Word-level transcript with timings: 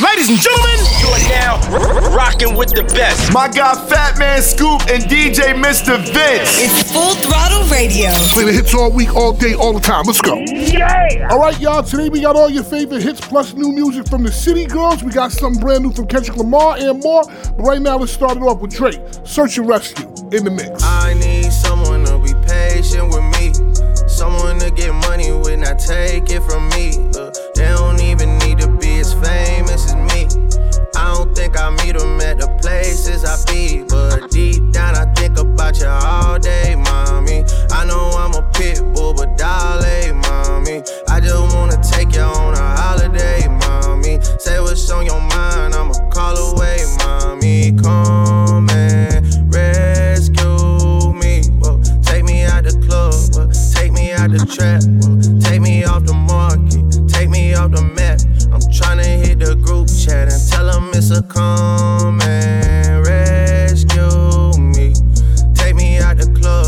Ladies 0.00 0.30
and 0.30 0.38
gentlemen, 0.38 0.80
you 0.98 1.08
are 1.08 1.28
now 1.28 2.16
rocking 2.16 2.56
with 2.56 2.70
the 2.70 2.84
best. 2.84 3.34
My 3.34 3.48
guy 3.48 3.74
Fatman 3.74 4.40
Scoop 4.40 4.80
and 4.88 5.04
DJ 5.04 5.52
Mr. 5.52 5.98
Vince. 5.98 6.56
It's 6.56 6.90
Full 6.90 7.14
Throttle 7.16 7.64
Radio. 7.68 8.08
Play 8.32 8.44
the 8.44 8.52
hits 8.52 8.74
all 8.74 8.90
week, 8.90 9.14
all 9.14 9.34
day, 9.34 9.52
all 9.52 9.74
the 9.74 9.80
time. 9.80 10.06
Let's 10.06 10.22
go. 10.22 10.42
Yeah. 10.46 11.28
All 11.30 11.38
right, 11.38 11.58
y'all. 11.60 11.82
Today 11.82 12.08
we 12.08 12.22
got 12.22 12.34
all 12.34 12.48
your 12.48 12.64
favorite 12.64 13.02
hits 13.02 13.20
plus 13.20 13.52
new 13.52 13.72
music 13.72 14.08
from 14.08 14.22
the 14.22 14.32
City 14.32 14.64
Girls. 14.64 15.04
We 15.04 15.12
got 15.12 15.32
something 15.32 15.60
brand 15.60 15.84
new 15.84 15.92
from 15.92 16.06
Kendrick 16.06 16.38
Lamar 16.38 16.78
and 16.78 17.02
more. 17.02 17.24
But 17.24 17.58
right 17.58 17.82
now, 17.82 17.98
let's 17.98 18.12
start 18.12 18.38
it 18.38 18.42
off 18.42 18.60
with 18.60 18.70
Drake. 18.70 19.00
Search 19.24 19.58
and 19.58 19.68
Rescue 19.68 20.06
in 20.32 20.44
the 20.44 20.50
mix. 20.50 20.82
I 20.82 21.12
need 21.12 21.52
someone 21.52 22.06
to 22.06 22.18
be 22.20 22.32
patient 22.48 23.12
with 23.12 23.24
me. 23.36 23.52
Someone 24.08 24.60
to 24.60 24.70
get 24.70 24.94
money 24.94 25.30
with, 25.32 25.58
not 25.58 25.78
take 25.78 26.30
it 26.30 26.42
from 26.44 26.70
me. 26.70 26.92
Uh, 27.14 27.30
they 27.54 27.68
don't 27.68 28.00
even 28.00 28.38
need 28.38 28.58
to 28.60 28.68
be 28.78 29.00
as 29.00 29.12
famous 29.12 29.59
think 31.40 31.58
I 31.58 31.70
meet 31.70 31.96
them 31.96 32.20
at 32.20 32.38
the 32.38 32.48
places 32.60 33.24
I 33.24 33.36
be. 33.48 33.82
But 33.88 34.30
deep 34.30 34.72
down, 34.72 34.94
I 34.94 35.06
think 35.14 35.38
about 35.38 35.78
you 35.80 35.88
all 35.88 36.38
day, 36.38 36.74
mommy. 36.76 37.44
I 37.70 37.86
know 37.86 38.10
I'm 38.22 38.34
a 38.34 38.42
pit 38.52 38.80
bull, 38.92 39.14
but 39.14 39.38
dolly, 39.38 40.12
mommy. 40.12 40.82
I 41.08 41.18
just 41.20 41.54
wanna 41.54 41.80
take 41.82 42.14
you 42.14 42.20
on 42.20 42.52
a 42.54 42.68
holiday, 42.82 43.48
mommy. 43.48 44.20
Say 44.38 44.60
what's 44.60 44.90
on 44.90 45.06
your 45.06 45.20
mind, 45.20 45.74
I'ma 45.74 45.94
call 46.10 46.36
away, 46.36 46.78
mommy. 46.98 47.72
Come 47.82 48.68
and 48.68 49.24
rescue 49.54 51.12
me. 51.22 51.40
Take 52.02 52.24
me 52.24 52.44
out 52.44 52.64
the 52.64 52.76
club, 52.86 53.16
take 53.74 53.92
me 53.92 54.12
out 54.12 54.30
the 54.30 54.44
trap, 54.44 54.82
take 55.44 55.62
me 55.62 55.84
off 55.84 56.04
the 56.04 56.12
market, 56.12 57.08
take 57.08 57.30
me 57.30 57.54
off 57.54 57.70
the 57.70 57.82
map. 57.82 58.09
I'm 58.52 58.60
tryna 58.60 59.24
hit 59.24 59.38
the 59.38 59.54
group 59.54 59.88
chat 59.88 60.32
and 60.32 60.50
tell 60.50 60.66
them 60.66 60.90
it's 60.92 61.10
a 61.10 61.22
come 61.22 62.20
and 62.22 63.06
rescue 63.06 64.58
me. 64.58 64.92
Take 65.54 65.76
me 65.76 65.98
out 65.98 66.16
the 66.16 66.26
club, 66.34 66.66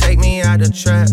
take 0.00 0.18
me 0.18 0.42
out 0.42 0.60
the 0.60 0.70
trap, 0.70 1.08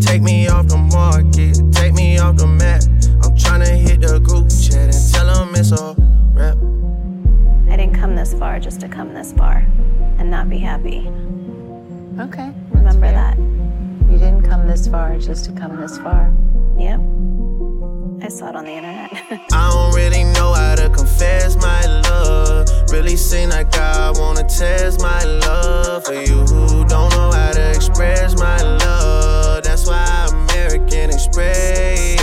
take 0.00 0.22
me 0.22 0.48
off 0.48 0.68
the 0.68 0.78
market, 0.78 1.60
take 1.72 1.92
me 1.92 2.18
off 2.18 2.36
the 2.36 2.46
map. 2.46 2.82
I'm 3.22 3.36
tryna 3.36 3.76
hit 3.76 4.00
the 4.00 4.18
group 4.20 4.48
chat 4.48 4.94
and 4.94 5.12
tell 5.12 5.26
them 5.26 5.54
it's 5.54 5.72
a 5.72 5.94
rap. 6.32 6.56
I 7.70 7.76
didn't 7.76 7.94
come 7.94 8.16
this 8.16 8.32
far 8.32 8.58
just 8.58 8.80
to 8.80 8.88
come 8.88 9.12
this 9.12 9.32
far 9.32 9.66
and 10.18 10.30
not 10.30 10.48
be 10.48 10.58
happy. 10.58 11.08
Okay. 12.18 12.52
Remember 12.70 13.10
that. 13.10 13.38
You 14.10 14.18
didn't 14.18 14.42
come 14.42 14.66
this 14.66 14.88
far 14.88 15.18
just 15.18 15.44
to 15.44 15.52
come 15.52 15.76
this 15.80 15.98
far. 15.98 16.32
Yep. 16.78 17.00
I 18.22 18.28
saw 18.28 18.50
it 18.50 18.56
on 18.56 18.64
the 18.66 18.72
internet. 18.72 19.10
I 19.52 19.70
don't 19.70 19.94
really 19.94 20.24
know 20.24 20.52
how 20.52 20.74
to 20.74 20.90
confess 20.90 21.56
my 21.56 21.86
love. 21.86 22.68
Really 22.92 23.16
seem 23.16 23.48
like 23.48 23.74
I 23.76 24.10
wanna 24.10 24.44
test 24.44 25.00
my 25.00 25.24
love 25.24 26.04
for 26.04 26.14
you 26.14 26.40
who 26.42 26.84
don't 26.84 27.10
know 27.12 27.30
how 27.32 27.52
to 27.52 27.70
express 27.70 28.38
my 28.38 28.60
love. 28.60 29.62
That's 29.62 29.86
why 29.86 30.28
American 30.30 31.10
Express 31.10 32.20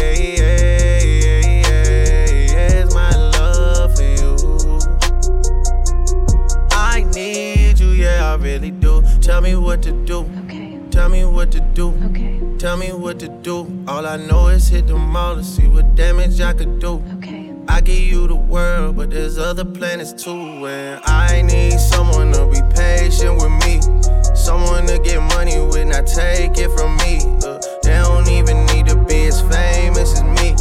my 2.94 3.12
love 3.16 3.95
for 3.95 4.03
you. 4.03 4.80
I 6.72 7.06
need 7.16 7.80
you, 7.80 7.90
yeah, 7.90 8.34
I 8.34 8.36
really 8.36 8.72
do. 8.72 9.03
Tell 9.22 9.42
me 9.42 9.56
what 9.56 9.81
to 9.84 9.92
do. 9.92 10.30
okay. 10.45 10.80
Tell 10.92 11.09
me 11.09 11.25
what 11.25 11.52
to 11.53 11.59
do. 11.59 11.90
Okay. 12.09 12.47
Tell 12.59 12.75
me 12.75 12.91
what 12.91 13.19
to 13.19 13.27
do. 13.27 13.83
All 13.88 14.08
I 14.08 14.17
know 14.17 14.47
is 14.47 14.67
hit 14.67 14.88
the 14.88 14.95
mall 14.97 15.36
to 15.36 15.44
see 15.44 15.67
what 15.67 15.94
damage 15.94 16.41
I 16.41 16.53
could 16.53 16.80
do. 16.80 17.03
Okay. 17.17 17.53
I 17.67 17.81
give 17.81 18.00
you 18.00 18.27
the 18.27 18.36
world, 18.36 18.97
but 18.97 19.11
there's 19.11 19.38
other 19.38 19.63
planets 19.63 20.11
too. 20.11 20.66
And 20.66 21.00
I 21.05 21.44
need 21.44 21.80
someone 21.80 22.31
to 22.31 22.47
be 22.47 22.59
patient 22.73 23.35
with 23.35 23.52
me. 23.63 23.80
Someone 24.33 24.88
to 24.88 24.97
get 24.97 25.22
money 25.22 25.61
with, 25.61 25.88
not 25.88 26.08
take 26.08 26.57
it 26.57 26.72
from 26.72 26.97
me. 26.97 27.19
Uh, 27.46 27.59
they 27.84 28.00
don't 28.00 28.28
even 28.28 28.66
need 28.66 28.88
to 28.88 28.96
be 29.06 29.28
as 29.28 29.40
famous 29.41 30.13
as 30.13 30.23
me. 30.23 30.56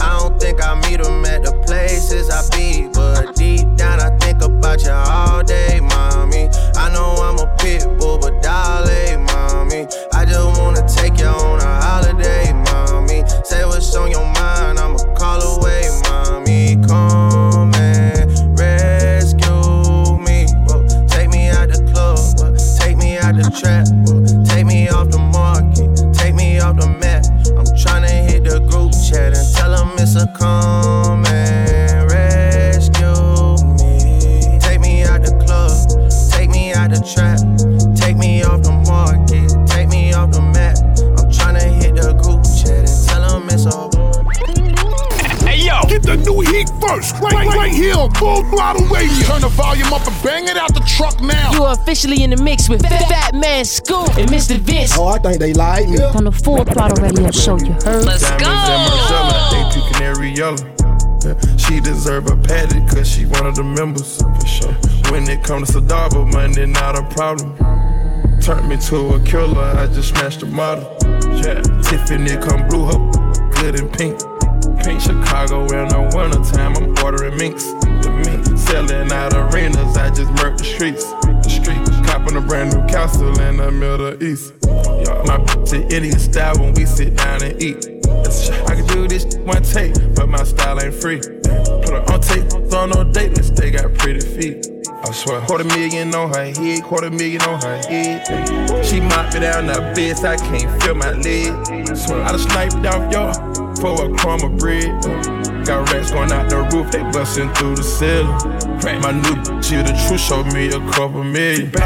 I 0.00 0.16
don't 0.20 0.40
think 0.40 0.62
I 0.62 0.80
meet 0.88 1.02
them 1.02 1.24
at 1.24 1.42
the 1.42 1.60
places 1.66 2.30
I 2.30 2.48
be. 2.56 2.88
But 2.94 3.34
deep 3.34 3.66
down, 3.74 3.98
I 3.98 4.16
think 4.18 4.40
about 4.40 4.84
you 4.84 4.92
all 4.92 5.42
day, 5.42 5.80
mommy. 5.80 6.48
I 6.76 6.92
know 6.92 7.16
I'm 7.16 7.40
a 7.40 7.52
pit 7.56 7.82
bull, 7.98 8.18
but 8.18 8.40
dolly, 8.40 9.16
mommy. 9.16 9.33
I 9.74 10.24
just 10.24 10.60
wanna 10.60 10.86
take 10.86 11.18
you 11.18 11.26
on 11.26 11.58
a 11.60 11.82
holiday, 11.82 12.52
mommy. 12.52 13.24
Say 13.42 13.64
what's 13.64 13.92
on 13.96 14.08
your 14.08 14.24
mind, 14.24 14.78
I'ma 14.78 14.98
call 15.16 15.42
away, 15.42 15.90
mommy. 16.04 16.76
Come 16.86 17.74
and 17.74 18.56
rescue 18.56 20.16
me. 20.18 20.46
Whoa. 20.68 20.86
Take 21.08 21.28
me 21.30 21.48
out 21.48 21.70
the 21.70 21.82
club, 21.92 22.20
whoa. 22.38 22.54
take 22.78 22.96
me 22.96 23.18
out 23.18 23.34
the 23.34 23.50
trap, 23.50 23.88
whoa. 24.06 24.44
take 24.44 24.64
me 24.64 24.88
off 24.90 25.08
the 25.10 25.18
market, 25.18 26.14
take 26.14 26.36
me 26.36 26.60
off 26.60 26.76
the 26.76 26.86
map. 26.86 27.24
I'm 27.58 27.66
tryna 27.74 28.30
hit 28.30 28.44
the 28.44 28.60
group 28.60 28.92
chat 28.92 29.36
and 29.36 29.54
tell 29.56 29.72
them 29.72 29.90
it's 29.98 30.14
a 30.14 30.28
come 30.38 31.26
on 48.04 48.10
Full 48.14 48.42
Throttle 48.50 48.86
Radio. 48.88 49.26
Turn 49.26 49.40
the 49.40 49.48
volume 49.48 49.92
up 49.92 50.06
and 50.06 50.22
bang 50.22 50.44
it 50.48 50.56
out 50.56 50.74
the 50.74 50.80
truck 50.80 51.20
now. 51.20 51.52
You 51.52 51.64
are 51.64 51.72
officially 51.74 52.22
in 52.22 52.30
the 52.30 52.36
mix 52.42 52.68
with 52.68 52.82
Fatman 52.82 53.64
Scoop 53.66 54.16
and 54.18 54.28
Mr. 54.30 54.56
Vince 54.58 54.96
Oh, 54.96 55.06
I 55.08 55.18
think 55.18 55.38
they 55.38 55.54
like 55.54 55.88
me. 55.88 56.00
on 56.02 56.24
the 56.24 56.32
Full 56.32 56.64
Throttle 56.64 57.02
Radio 57.02 57.30
Show. 57.30 57.56
You 57.58 57.72
heard? 57.84 58.04
Let's 58.04 58.28
go. 58.32 58.46
AP 58.46 59.92
Canary 59.94 60.30
Yellow. 60.34 60.56
Yeah, 61.24 61.34
She 61.56 61.80
deserve 61.80 62.26
a 62.30 62.36
patty 62.36 62.80
cause 62.86 63.08
she 63.08 63.24
one 63.24 63.46
of 63.46 63.54
the 63.54 63.64
members. 63.64 64.20
For 64.20 64.46
sure. 64.46 64.72
When 65.10 65.28
it 65.28 65.42
comes 65.42 65.70
to 65.72 65.80
Sadaba, 65.80 66.30
money 66.32 66.66
not 66.66 66.98
a 66.98 67.02
problem. 67.14 67.56
Turned 68.42 68.68
me 68.68 68.76
to 68.76 69.14
a 69.14 69.20
killer, 69.24 69.62
I 69.62 69.86
just 69.86 70.10
smashed 70.10 70.40
the 70.40 70.46
model. 70.46 70.84
Yeah. 71.40 71.62
Tiffany 71.82 72.36
come 72.36 72.68
blue, 72.68 72.84
her 72.84 73.50
good 73.56 73.80
and 73.80 73.90
pink. 73.90 74.20
Pink 74.84 75.00
Chicago 75.00 75.62
in 75.72 75.88
the 75.88 76.12
wintertime, 76.14 76.76
I'm 76.76 76.94
ordering 77.02 77.38
minks. 77.38 77.72
The 78.04 78.10
mink 78.10 78.58
selling 78.58 79.10
out 79.12 79.32
arenas, 79.32 79.96
I 79.96 80.10
just 80.10 80.30
murked 80.36 80.58
the 80.58 80.64
streets. 80.64 81.04
The 81.04 81.48
streets, 81.48 81.88
copping 82.06 82.36
a 82.36 82.40
brand 82.42 82.76
new 82.76 82.86
castle 82.86 83.32
in 83.40 83.56
the 83.56 83.70
Middle 83.70 84.22
East. 84.22 84.52
My 85.24 85.38
bitch 85.40 85.90
Indian 85.90 86.18
style 86.18 86.58
when 86.58 86.74
we 86.74 86.84
sit 86.84 87.16
down 87.16 87.42
and 87.42 87.62
eat. 87.62 87.88
I 88.68 88.74
can 88.76 88.86
do 88.88 89.08
this 89.08 89.36
one 89.38 89.62
take, 89.62 89.94
but 90.14 90.28
my 90.28 90.44
style 90.44 90.82
ain't 90.82 90.92
free. 90.92 91.16
Put 91.16 91.96
her 91.96 92.04
on 92.12 92.20
tape, 92.20 92.44
throw 92.68 92.84
no 92.84 93.04
date 93.04 93.38
list, 93.38 93.56
they 93.56 93.70
got 93.70 93.94
pretty 93.94 94.20
feet. 94.20 94.68
I 94.86 95.10
swear, 95.12 95.40
quarter 95.40 95.64
million 95.64 96.14
on 96.14 96.28
her 96.34 96.52
head, 96.52 96.82
quarter 96.82 97.10
million 97.10 97.40
on 97.40 97.60
her 97.62 97.76
head. 97.88 98.84
She 98.84 99.00
mopped 99.00 99.32
me 99.32 99.40
down 99.40 99.66
the 99.66 99.80
bed, 99.96 100.22
I 100.24 100.36
can't 100.36 100.82
feel 100.82 100.94
my 100.94 101.12
leg. 101.12 101.96
Swear, 101.96 102.22
I 102.22 102.32
done 102.32 102.38
sniped 102.38 102.84
off 102.84 103.10
y'all 103.10 103.32
for 103.76 104.04
a 104.04 104.14
crumb 104.18 104.44
of 104.44 104.58
bread. 104.58 105.53
Got 105.64 105.90
rats 105.92 106.10
going 106.10 106.30
out 106.30 106.50
the 106.50 106.60
roof, 106.76 106.90
they 106.90 107.02
busting 107.10 107.52
through 107.54 107.76
the 107.76 107.82
ceiling. 107.82 108.26
My 109.00 109.12
new 109.12 109.34
bitch, 109.42 109.70
the 109.86 109.94
truth 110.06 110.20
showed 110.20 110.52
me 110.52 110.68
a 110.68 110.78
couple 110.92 111.24
million. 111.24 111.70
Keep 111.70 111.80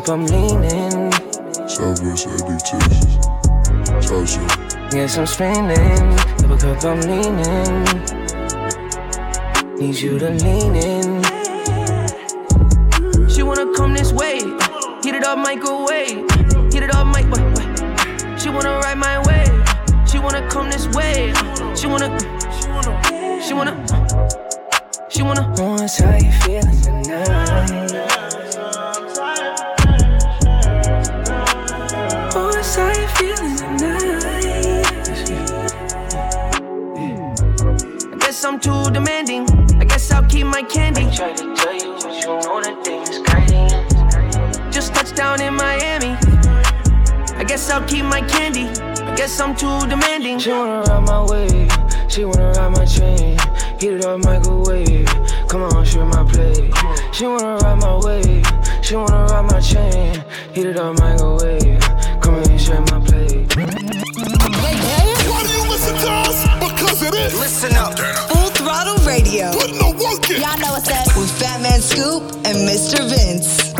Double 0.00 0.06
cup, 0.06 0.08
I'm 0.08 0.26
leaning. 0.26 1.12
Southwest 1.68 2.28
ADT. 2.28 2.70
Tasha. 4.00 4.40
Guess 4.90 5.18
I'm 5.18 5.26
spinning. 5.26 6.16
Double 6.38 6.56
cup, 6.56 6.84
I'm 6.84 7.00
leaning. 7.02 7.84
Need 9.78 9.96
you 9.96 10.18
to 10.18 10.30
lean 10.30 10.76
in. 10.76 11.22
She 13.28 13.42
wanna 13.42 13.66
come 13.74 13.92
this 13.94 14.12
way. 14.12 14.38
Heat 15.02 15.14
it 15.16 15.24
up, 15.24 15.38
microwave. 15.38 16.24
Heat 16.72 16.82
it 16.82 16.94
up, 16.94 17.06
mic. 17.08 17.26
Wait, 17.30 17.44
wait. 17.58 18.40
She 18.40 18.48
wanna 18.48 18.78
ride 18.78 18.96
my 18.96 19.18
way. 19.26 19.44
She 20.06 20.18
wanna 20.18 20.48
come 20.48 20.70
this 20.70 20.86
way. 20.88 21.32
She 21.74 21.86
wanna. 21.86 22.18
She 22.58 22.68
wanna. 22.68 23.02
She 23.42 23.52
wanna. 23.52 23.74
She 25.10 25.18
She 25.18 25.22
wanna. 25.22 25.42
What's 25.58 25.98
how 25.98 26.16
you 26.16 26.32
feeling 26.32 26.80
tonight? 26.80 28.49
I'm 38.50 38.58
too 38.58 38.90
demanding. 38.90 39.48
I 39.80 39.84
guess 39.84 40.10
I'll 40.10 40.26
keep 40.26 40.44
my 40.44 40.64
candy. 40.64 41.06
I 41.06 41.14
try 41.14 41.32
to 41.34 41.54
tell 41.54 41.72
you, 41.72 41.92
but 42.02 42.12
you 42.12 42.26
know 42.26 42.60
the 42.60 42.74
thing 42.82 43.02
is 43.02 43.20
crazy. 43.24 44.70
Just 44.72 44.92
touched 44.92 45.14
down 45.14 45.40
in 45.40 45.54
Miami. 45.54 46.18
I 47.38 47.44
guess 47.46 47.70
I'll 47.70 47.86
keep 47.86 48.04
my 48.04 48.20
candy. 48.22 48.66
I 49.04 49.14
guess 49.14 49.38
I'm 49.38 49.54
too 49.54 49.86
demanding. 49.86 50.40
She 50.40 50.50
wanna 50.50 50.82
ride 50.82 51.04
my 51.06 51.24
wave. 51.30 51.70
She 52.08 52.24
wanna 52.24 52.50
ride 52.50 52.72
my 52.72 52.84
train. 52.86 53.38
Heat 53.78 53.92
it 53.92 54.04
up, 54.04 54.18
microwave. 54.24 55.06
Come 55.48 55.62
on, 55.62 55.84
share 55.84 56.04
my 56.04 56.24
plate. 56.24 56.74
She 57.12 57.26
wanna 57.26 57.54
ride 57.58 57.78
my 57.78 58.00
wave. 58.04 58.44
She 58.82 58.96
wanna 58.96 59.26
ride 59.26 59.46
my 59.48 59.60
chain. 59.60 60.24
Heat 60.52 60.66
it 60.66 60.76
up, 60.76 60.98
microwave. 60.98 61.78
Come 62.20 62.34
on, 62.34 62.58
share 62.58 62.80
my 62.80 62.98
plate. 62.98 63.54
Why 63.54 65.42
do 65.44 65.52
you 65.54 65.70
listen 65.70 65.94
to 65.94 66.10
us? 66.26 66.42
Because 66.58 67.00
it 67.04 67.14
is. 67.14 67.38
Listen 67.38 67.76
up. 67.76 68.19
Full 68.80 68.96
Throttle 68.96 69.06
Radio. 69.06 69.52
Put 69.52 69.72
no 69.74 69.90
work 69.90 70.30
in. 70.30 70.40
Y'all 70.40 70.58
know 70.58 70.72
what's 70.72 70.90
up. 70.90 71.06
With 71.16 71.30
Fatman 71.38 71.80
Scoop 71.80 72.22
and 72.46 72.56
Mr. 72.66 73.08
Vince. 73.08 73.74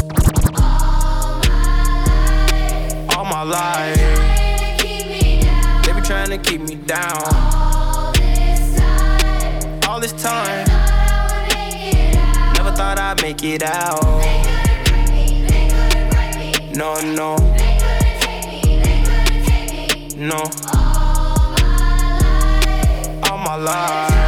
all 3.17 3.25
my 3.25 3.43
life. 3.43 3.97
They 5.85 5.93
be 5.93 6.01
trying 6.03 6.31
to 6.31 6.39
keep 6.39 6.61
me 6.61 6.75
down. 6.75 7.23
All 9.89 10.01
this 10.01 10.13
time. 10.23 10.67
Never 12.55 12.73
thought 12.73 12.99
I'd 12.99 13.23
make 13.23 13.43
it 13.43 13.63
out. 13.63 14.03
No, 16.75 17.01
no. 17.01 17.37
No. 20.17 20.51
All 23.25 23.29
my 23.29 23.31
life. 23.31 23.31
All 23.31 23.39
my 23.39 23.57
life. 23.57 24.20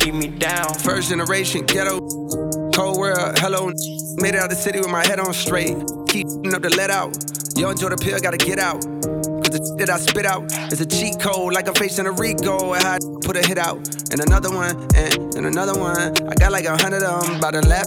Keep 0.00 0.14
me 0.14 0.28
down. 0.28 0.74
First 0.74 1.10
generation 1.10 1.66
ghetto, 1.66 2.00
cold 2.74 2.98
world, 2.98 3.38
hello. 3.38 3.70
Made 4.16 4.34
it 4.34 4.40
out 4.40 4.50
the 4.50 4.56
city 4.56 4.78
with 4.80 4.90
my 4.90 5.06
head 5.06 5.20
on 5.20 5.32
straight. 5.32 5.76
Keep 6.08 6.26
up 6.52 6.62
the 6.62 6.74
let 6.76 6.90
out. 6.90 7.16
Yo, 7.56 7.70
enjoy 7.70 7.90
the 7.90 7.96
pill, 7.96 8.18
gotta 8.20 8.36
get 8.36 8.58
out. 8.58 8.80
Cause 8.80 9.52
the 9.52 9.76
shit 9.78 9.86
that 9.86 9.90
I 9.90 9.98
spit 9.98 10.26
out 10.26 10.50
is 10.72 10.80
a 10.80 10.86
cheat 10.86 11.20
code, 11.20 11.52
like 11.52 11.68
I'm 11.68 11.74
facing 11.74 12.06
a 12.06 12.12
Rico. 12.12 12.72
And 12.72 12.84
I 12.84 12.98
put 13.22 13.36
a 13.36 13.46
hit 13.46 13.58
out, 13.58 13.78
and 14.10 14.20
another 14.20 14.50
one, 14.50 14.76
and, 14.96 15.34
and 15.36 15.46
another 15.46 15.78
one. 15.78 16.16
I 16.28 16.34
got 16.34 16.52
like 16.52 16.64
a 16.64 16.76
hundred 16.76 17.02
of 17.02 17.26
them 17.26 17.40
by 17.40 17.50
the 17.50 17.62
lap. 17.66 17.86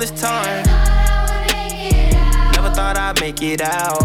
All 0.00 0.06
this 0.06 0.18
time. 0.18 0.64
Never 2.54 2.70
thought 2.70 2.96
I'd 2.96 3.20
make 3.20 3.42
it 3.42 3.60
out. 3.60 4.00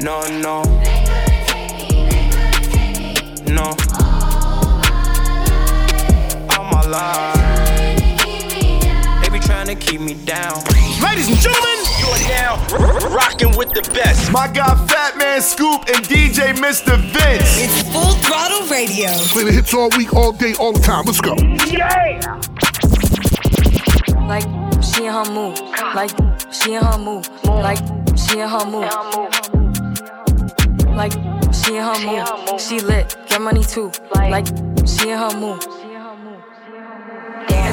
No, 0.00 0.24
no. 0.40 0.62
No. 3.52 3.76
All 6.56 6.64
my 6.72 6.80
life. 6.88 7.36
They 9.22 9.28
be 9.28 9.40
trying 9.40 9.66
to 9.66 9.74
keep 9.74 10.00
me 10.00 10.14
down. 10.24 10.64
Ladies 11.02 11.28
and 11.28 11.36
gentlemen, 11.36 11.84
You 12.00 12.08
are 12.08 12.28
now 12.32 12.66
r- 12.72 13.10
rocking 13.14 13.54
with 13.58 13.68
the 13.74 13.82
best. 13.92 14.32
My 14.32 14.48
guy 14.48 14.72
Fatman 14.88 15.42
Scoop 15.42 15.82
and 15.94 16.02
DJ 16.06 16.54
Mr. 16.54 16.96
Vince. 16.96 17.60
It's 17.60 17.82
Full 17.92 18.14
Throttle 18.24 18.66
Radio. 18.68 19.10
Play 19.36 19.44
the 19.44 19.52
hits 19.52 19.74
all 19.74 19.90
week, 19.98 20.14
all 20.14 20.32
day, 20.32 20.54
all 20.58 20.72
the 20.72 20.80
time. 20.80 21.04
Let's 21.04 21.20
go. 21.20 21.36
Like 24.28 24.44
she 24.82 25.06
in 25.06 25.12
her 25.12 25.24
move. 25.32 25.58
Like 25.94 26.10
she 26.52 26.74
in 26.74 26.82
her 26.82 26.98
move. 26.98 27.26
Like 27.44 27.78
she 28.14 28.40
in 28.40 28.48
her 28.48 28.64
move. 28.66 28.92
Like 30.94 31.12
she 31.54 31.76
in 31.76 31.82
her 31.82 31.98
move. 32.04 32.60
She 32.60 32.80
lit, 32.80 33.16
get 33.26 33.40
money 33.40 33.64
too. 33.64 33.90
Like 34.14 34.46
she 34.86 35.10
in 35.10 35.18
her 35.18 35.34
move. 35.40 35.87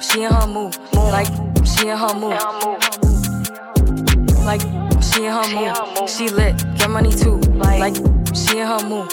she 0.00 0.22
in 0.22 0.32
her 0.32 0.46
move. 0.46 0.78
Like, 0.92 1.28
she 1.64 1.88
in 1.88 1.96
her 1.96 2.14
move. 2.14 2.38
Like, 4.44 4.62
she 5.02 5.24
in 5.24 5.32
her 5.32 5.48
move. 5.54 6.08
She 6.08 6.28
lit, 6.28 6.56
get 6.78 6.90
money 6.90 7.10
too. 7.10 7.36
Like, 7.54 7.96
she 8.34 8.58
in 8.58 8.66
her 8.66 8.82
move. 8.88 9.12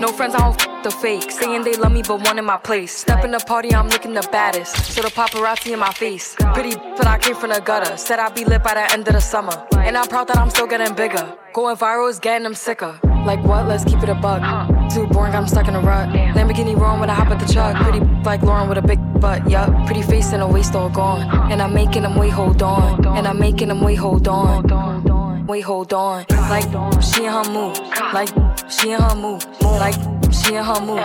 No 0.00 0.08
friends, 0.08 0.34
I 0.34 0.38
don't 0.38 0.60
f 0.60 0.82
the 0.82 0.90
fake. 0.90 1.30
Saying 1.30 1.64
they 1.64 1.74
love 1.76 1.92
me, 1.92 2.02
but 2.02 2.20
one 2.22 2.38
in 2.38 2.44
my 2.44 2.56
place. 2.58 2.94
Step 2.94 3.24
in 3.24 3.30
the 3.30 3.38
party, 3.38 3.74
I'm 3.74 3.88
looking 3.88 4.12
the 4.12 4.26
baddest. 4.30 4.76
So 4.92 5.02
the 5.02 5.08
paparazzi 5.08 5.72
in 5.72 5.78
my 5.78 5.92
face. 5.92 6.34
Pretty, 6.52 6.74
but 6.74 7.06
I 7.06 7.18
came 7.18 7.36
from 7.36 7.50
the 7.50 7.60
gutter. 7.60 7.96
Said 7.96 8.18
I'd 8.18 8.34
be 8.34 8.44
lit 8.44 8.62
by 8.62 8.74
the 8.74 8.92
end 8.92 9.06
of 9.08 9.14
the 9.14 9.20
summer. 9.20 9.66
And 9.76 9.96
I'm 9.96 10.08
proud 10.08 10.28
that 10.28 10.36
I'm 10.36 10.50
still 10.50 10.66
getting 10.66 10.94
bigger. 10.94 11.36
Going 11.52 11.76
viral 11.76 12.10
is 12.10 12.18
getting 12.18 12.44
them 12.44 12.54
sicker. 12.54 12.98
Like 13.24 13.42
what? 13.44 13.66
Let's 13.66 13.84
keep 13.84 14.02
it 14.02 14.08
a 14.08 14.14
bug. 14.14 14.42
Too 14.90 15.06
boring, 15.06 15.34
I'm 15.34 15.48
stuck 15.48 15.68
in 15.68 15.74
a 15.74 15.80
rut. 15.80 16.08
Lamborghini 16.34 16.76
wrong 16.76 17.00
when 17.00 17.10
I 17.10 17.14
hop 17.14 17.28
at 17.28 17.38
the 17.44 17.52
truck. 17.52 17.76
Pretty 17.82 18.00
like 18.22 18.42
Lauren 18.42 18.68
with 18.68 18.78
a 18.78 18.82
big 18.82 19.00
butt, 19.20 19.48
yup. 19.48 19.70
Pretty 19.86 20.02
face 20.02 20.32
and 20.32 20.42
a 20.42 20.46
waist 20.46 20.74
all 20.74 20.90
gone. 20.90 21.22
And 21.50 21.62
I'm 21.62 21.72
making 21.72 22.02
them 22.02 22.16
wait, 22.16 22.30
hold 22.30 22.62
on. 22.62 23.04
And 23.16 23.26
I'm 23.26 23.38
making 23.38 23.68
them 23.68 23.80
wait, 23.80 23.96
hold 23.96 24.28
on. 24.28 25.46
Wait, 25.46 25.60
hold 25.60 25.92
on. 25.92 26.24
Like 26.30 26.64
she 27.02 27.24
in 27.24 27.32
her 27.32 27.44
move. 27.50 27.78
Like 28.12 28.28
she 28.70 28.92
in 28.92 29.00
her 29.00 29.14
move. 29.14 29.44
Like 29.62 29.94
she 30.32 30.54
in 30.54 30.64
her 30.64 30.80
move. 30.80 31.04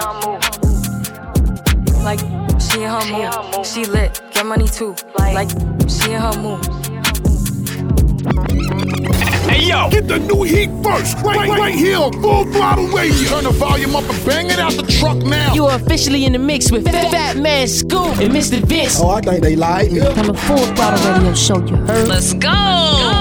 Like 2.04 2.20
she 2.60 2.84
in 2.84 2.90
her 2.90 3.06
move. 3.12 3.66
She 3.66 3.86
lit, 3.86 4.22
get 4.32 4.46
money 4.46 4.68
too. 4.68 4.96
Like 5.18 5.50
she 5.90 6.14
in 6.14 6.22
her 6.22 6.34
move. 6.42 6.79
Hey 9.60 9.68
yo, 9.72 9.90
Get 9.90 10.08
the 10.08 10.20
new 10.20 10.44
heat 10.44 10.70
first, 10.82 11.18
right, 11.18 11.50
right, 11.50 11.60
right 11.60 11.76
here 11.76 11.98
on 11.98 12.14
Full 12.22 12.46
Throttle 12.46 12.88
Radio. 12.88 13.28
Turn 13.28 13.44
the 13.44 13.50
volume 13.52 13.94
up 13.94 14.10
and 14.10 14.26
bang 14.26 14.46
it 14.50 14.58
out 14.58 14.72
the 14.72 14.84
truck 14.84 15.18
now. 15.18 15.54
You 15.54 15.66
are 15.66 15.76
officially 15.76 16.24
in 16.24 16.32
the 16.32 16.40
mix 16.40 16.72
with 16.72 16.86
Fatman 16.86 17.68
Scoop 17.68 18.18
and 18.20 18.32
Mr. 18.32 18.62
Vince 18.64 18.98
Oh, 19.02 19.10
I 19.10 19.20
think 19.20 19.44
they 19.44 19.58
like 19.58 19.92
me. 19.92 20.00
on 20.00 20.28
the 20.28 20.34
Full 20.34 20.66
Throttle 20.76 21.12
Radio 21.14 21.34
Show. 21.34 21.58
You 21.66 21.76
heard? 21.76 22.08
Let's 22.08 22.32
go. 22.36 22.48
So 22.50 23.19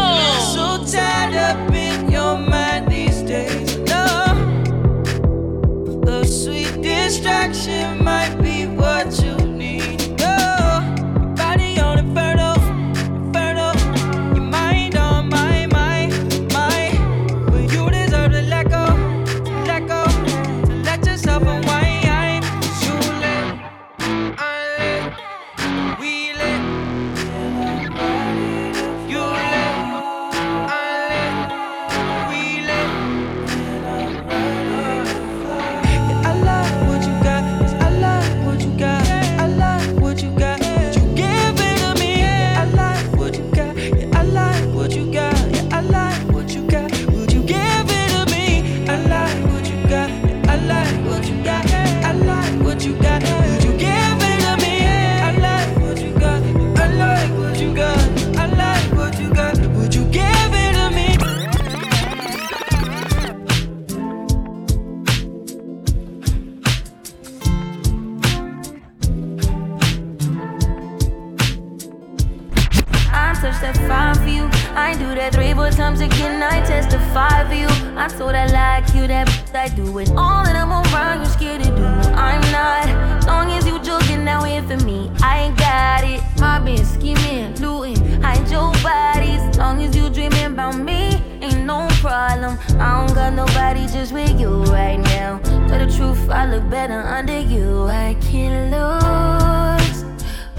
I 73.40 74.94
do 74.98 75.14
that 75.14 75.32
three, 75.32 75.54
four 75.54 75.70
times 75.70 76.00
again. 76.00 76.42
I 76.42 76.60
testify 76.64 77.46
for 77.46 77.54
you. 77.54 77.68
I 77.96 78.08
told 78.08 78.34
I 78.34 78.46
like 78.46 78.92
you, 78.94 79.06
that 79.06 79.28
I 79.54 79.68
do 79.68 79.98
it. 79.98 80.08
All 80.10 80.42
that 80.44 80.56
I'm 80.56 80.72
around, 80.72 81.20
you 81.20 81.26
scared 81.26 81.62
to 81.62 81.70
do. 81.70 81.84
I'm 82.14 82.40
not. 82.50 83.26
Long 83.26 83.50
as 83.52 83.64
you 83.64 83.78
joking 83.80 84.24
now 84.24 84.42
here 84.42 84.62
for 84.62 84.76
me, 84.84 85.10
I 85.22 85.40
ain't 85.40 85.56
got 85.56 86.02
it. 86.02 86.20
Mobbing, 86.40 86.84
scheming, 86.84 87.54
looting, 87.60 88.22
hide 88.22 88.48
your 88.50 88.72
bodies. 88.82 89.56
Long 89.56 89.82
as 89.82 89.94
you 89.94 90.10
dreaming 90.10 90.46
about 90.46 90.76
me, 90.76 91.22
ain't 91.40 91.64
no 91.64 91.86
problem. 92.00 92.58
I 92.80 93.06
don't 93.06 93.14
got 93.14 93.34
nobody 93.34 93.86
just 93.86 94.12
with 94.12 94.40
you 94.40 94.64
right 94.64 94.98
now. 94.98 95.38
Tell 95.68 95.78
the 95.78 95.92
truth, 95.96 96.28
I 96.28 96.46
look 96.46 96.68
better 96.68 97.00
under 97.02 97.38
you. 97.38 97.86
I 97.86 98.16
can't 98.20 98.72
lose 98.72 100.04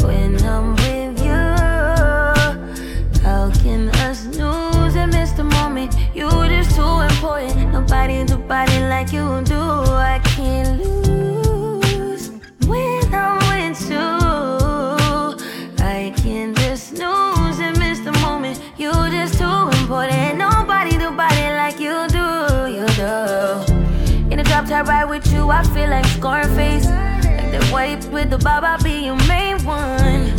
when 0.01 0.41
I'm 0.45 0.78
lose 4.89 4.95
and 4.95 5.13
miss 5.13 5.31
the 5.31 5.43
moment? 5.43 5.95
You 6.15 6.29
just 6.47 6.75
too 6.75 6.99
important. 6.99 7.71
Nobody 7.71 8.25
do 8.25 8.37
body 8.37 8.79
like 8.81 9.11
you 9.11 9.41
do. 9.43 9.59
I 9.59 10.19
can't 10.23 10.81
lose 10.81 12.31
when 12.65 13.13
I'm 13.13 13.37
with 13.49 13.89
you. 13.89 14.07
I 15.79 16.13
can 16.17 16.55
just 16.55 16.89
snooze 16.89 17.59
and 17.59 17.77
miss 17.77 17.99
the 17.99 18.13
moment. 18.23 18.61
You 18.77 18.91
just 19.11 19.37
too 19.37 19.69
important. 19.79 20.37
Nobody 20.37 20.97
do 20.97 21.11
body 21.11 21.47
like 21.61 21.79
you 21.79 22.07
do. 22.09 22.27
You 22.75 22.87
do. 22.97 23.13
In 24.31 24.37
the 24.37 24.43
drop 24.43 24.65
top 24.65 24.87
ride 24.87 25.05
with 25.05 25.31
you, 25.31 25.49
I 25.49 25.63
feel 25.63 25.89
like 25.89 26.05
Scarface. 26.05 26.85
Like 26.85 27.51
the 27.51 27.65
white 27.71 28.05
with 28.11 28.29
the 28.31 28.39
bob, 28.39 28.63
I'll 28.63 28.81
be 28.81 29.05
your 29.05 29.17
main 29.27 29.63
one. 29.63 30.38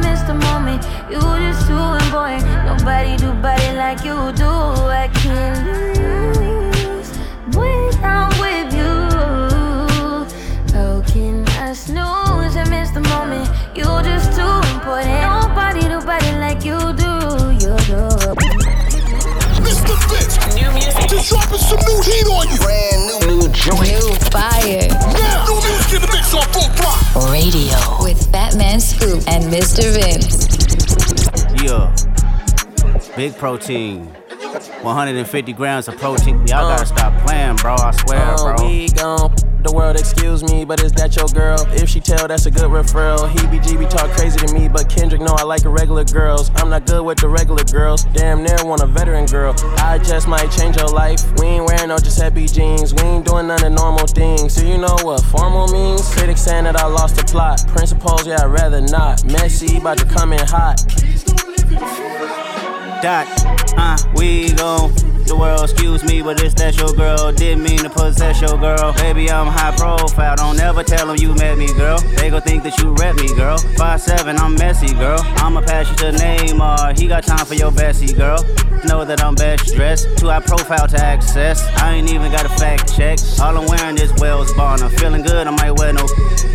miss 0.00 0.22
the 0.22 0.34
moment? 0.34 0.82
You 1.10 1.20
just 1.20 1.66
too 1.66 1.86
important. 2.04 2.44
Nobody 2.66 3.16
do 3.16 3.32
body 3.42 3.72
like 3.76 4.04
you 4.04 4.16
do. 4.32 4.50
I 5.02 5.08
can't 5.14 5.58
lose 5.66 7.10
when 7.56 8.04
I'm 8.04 8.30
with 8.42 8.72
you. 8.74 8.94
How 10.74 11.02
can 11.06 11.46
I 11.60 11.72
snooze 11.72 12.56
and 12.56 12.70
miss 12.70 12.90
the 12.90 13.00
moment? 13.00 13.48
You 13.74 13.84
just 14.02 14.32
too 14.36 14.56
important. 14.74 15.20
Nobody 15.22 15.82
do 15.82 16.00
body 16.04 16.32
like 16.44 16.64
you 16.64 16.78
do. 17.02 17.12
You 17.62 17.74
do. 17.88 18.02
Mr. 19.64 19.94
Vince, 20.08 20.36
New 20.54 20.70
music. 20.72 21.08
just 21.08 21.28
dropping 21.30 21.58
some 21.58 21.80
new 21.88 22.00
heat 22.02 22.26
on 22.26 22.48
you. 22.48 22.58
Brand 22.58 23.00
new, 23.08 23.40
new 23.40 23.48
joint. 23.52 23.88
New 23.88 24.14
fire. 24.30 24.88
Now, 25.16 25.44
new 25.46 25.60
music 25.66 25.94
in 25.96 26.02
the 26.02 26.10
mix 26.12 26.34
on 26.34 26.46
full 26.52 26.68
throttle. 26.76 27.32
Radio 27.32 27.97
Mr. 29.48 29.90
Vince. 29.94 30.46
Yeah. 31.62 31.94
Big 33.16 33.34
protein. 33.38 34.14
150 34.52 35.52
grams 35.52 35.88
of 35.88 35.96
protein. 35.98 36.36
Y'all 36.46 36.68
gotta 36.68 36.86
stop 36.86 37.12
playing, 37.26 37.56
bro. 37.56 37.74
I 37.74 37.90
swear, 37.92 38.18
Uh, 38.20 38.56
bro. 38.56 38.66
we 38.66 38.88
gon' 38.88 39.34
the 39.62 39.72
world, 39.72 39.96
excuse 39.98 40.42
me, 40.44 40.64
but 40.64 40.80
is 40.82 40.92
that 40.92 41.16
your 41.16 41.26
girl? 41.28 41.58
If 41.72 41.88
she 41.88 42.00
tell, 42.00 42.28
that's 42.28 42.46
a 42.46 42.50
good 42.50 42.70
referral. 42.70 43.28
He 43.28 43.38
BGB 43.48 43.86
talk 43.90 44.08
crazy 44.12 44.38
to 44.38 44.54
me, 44.54 44.68
but 44.68 44.88
Kendrick 44.88 45.20
know 45.20 45.34
I 45.36 45.42
like 45.42 45.64
regular 45.64 46.04
girls. 46.04 46.50
I'm 46.56 46.70
not 46.70 46.86
good 46.86 47.02
with 47.04 47.18
the 47.18 47.28
regular 47.28 47.64
girls. 47.64 48.04
Damn 48.14 48.42
near 48.42 48.56
want 48.64 48.82
a 48.82 48.86
veteran 48.86 49.26
girl. 49.26 49.54
I 49.78 49.98
just 49.98 50.28
might 50.28 50.50
change 50.52 50.76
your 50.76 50.88
life. 50.88 51.20
We 51.38 51.46
ain't 51.46 51.66
wearing 51.66 51.88
no 51.88 51.98
Giuseppe 51.98 52.46
jeans. 52.46 52.94
We 52.94 53.02
ain't 53.02 53.26
doing 53.26 53.48
none 53.48 53.62
of 53.64 53.72
normal 53.72 54.06
things. 54.06 54.54
Do 54.54 54.66
you 54.66 54.78
know 54.78 54.96
what 55.02 55.22
formal 55.24 55.68
means? 55.68 56.08
Critics 56.14 56.40
saying 56.42 56.64
that 56.64 56.76
I 56.76 56.86
lost 56.86 57.16
the 57.16 57.24
plot. 57.24 57.66
Principles, 57.68 58.26
yeah, 58.26 58.42
I'd 58.44 58.46
rather 58.46 58.80
not. 58.80 59.24
Messy, 59.24 59.76
about 59.78 59.98
to 59.98 60.04
come 60.06 60.32
in 60.32 60.40
hot. 60.46 60.80
Dot, 63.00 63.28
uh, 63.76 63.96
we 64.16 64.52
gon' 64.54 64.92
the 65.26 65.36
world, 65.36 65.62
excuse 65.62 66.02
me, 66.02 66.20
but 66.20 66.42
it's 66.42 66.54
that 66.54 66.76
your 66.76 66.92
girl. 66.94 67.30
Didn't 67.30 67.62
mean 67.62 67.78
to 67.78 67.90
possess 67.90 68.40
your 68.40 68.58
girl. 68.58 68.92
Baby, 68.94 69.30
I'm 69.30 69.46
high 69.46 69.76
profile. 69.76 70.34
Don't 70.34 70.58
ever 70.58 70.82
tell 70.82 71.06
them 71.06 71.16
you 71.16 71.32
met 71.34 71.58
me, 71.58 71.72
girl. 71.74 71.98
They 72.16 72.28
gon' 72.30 72.40
think 72.42 72.64
that 72.64 72.76
you 72.78 72.94
rep 72.94 73.14
me, 73.16 73.32
girl. 73.36 73.58
Five 73.76 74.00
seven, 74.00 74.36
I'm 74.38 74.54
messy, 74.56 74.92
girl. 74.94 75.20
I'ma 75.36 75.60
pass 75.60 75.88
you 75.88 75.96
to 75.96 76.18
Neymar. 76.18 76.98
He 76.98 77.06
got 77.06 77.22
time 77.22 77.46
for 77.46 77.54
your 77.54 77.70
Bessie, 77.70 78.12
girl. 78.12 78.42
Know 78.84 79.04
that 79.04 79.22
I'm 79.22 79.36
best 79.36 79.74
dressed. 79.76 80.18
Too 80.18 80.28
high 80.28 80.40
profile 80.40 80.88
to 80.88 80.98
access. 80.98 81.64
I 81.76 81.94
ain't 81.94 82.10
even 82.10 82.32
got 82.32 82.46
a 82.46 82.48
fact 82.48 82.96
check. 82.96 83.20
All 83.40 83.56
I'm 83.56 83.66
wearing 83.68 83.98
is 83.98 84.12
Wales 84.14 84.52
Bonner. 84.54 84.88
Feeling 84.88 85.22
good, 85.22 85.46
I 85.46 85.50
might 85.50 85.72
wear 85.72 85.92
no. 85.92 86.06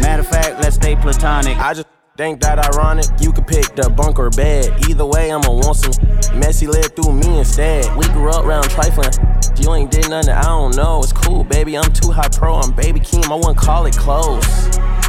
Matter 0.01 0.21
of 0.21 0.27
fact, 0.27 0.59
let's 0.62 0.75
stay 0.75 0.95
platonic. 0.97 1.57
I 1.57 1.73
just 1.73 1.88
think 2.15 2.41
that 2.41 2.60
ironic. 2.60 3.05
You 3.20 3.32
could 3.32 3.48
pick 3.48 3.75
the 3.75 3.89
bunk 3.89 4.20
or 4.20 4.29
bed. 4.29 4.70
Either 4.88 5.05
way, 5.05 5.32
I'ma 5.32 5.50
want 5.50 5.77
some. 5.77 6.39
Messy 6.39 6.67
lived 6.67 6.96
through 6.96 7.13
me 7.13 7.39
instead. 7.39 7.96
We 7.98 8.05
grew 8.10 8.29
up 8.29 8.46
round 8.46 8.70
trifling. 8.70 9.12
You 9.58 9.74
ain't 9.74 9.91
did 9.91 10.10
nothing, 10.10 10.29
I 10.34 10.43
don't 10.43 10.75
know. 10.75 11.01
It's 11.01 11.13
cool, 11.13 11.43
baby. 11.43 11.77
I'm 11.77 11.91
too 11.91 12.12
high 12.12 12.29
pro. 12.29 12.55
I'm 12.55 12.74
baby 12.74 13.00
Keem. 13.00 13.25
I 13.32 13.36
wouldn't 13.36 13.58
call 13.58 13.86
it 13.86 13.96
close. 13.96 14.43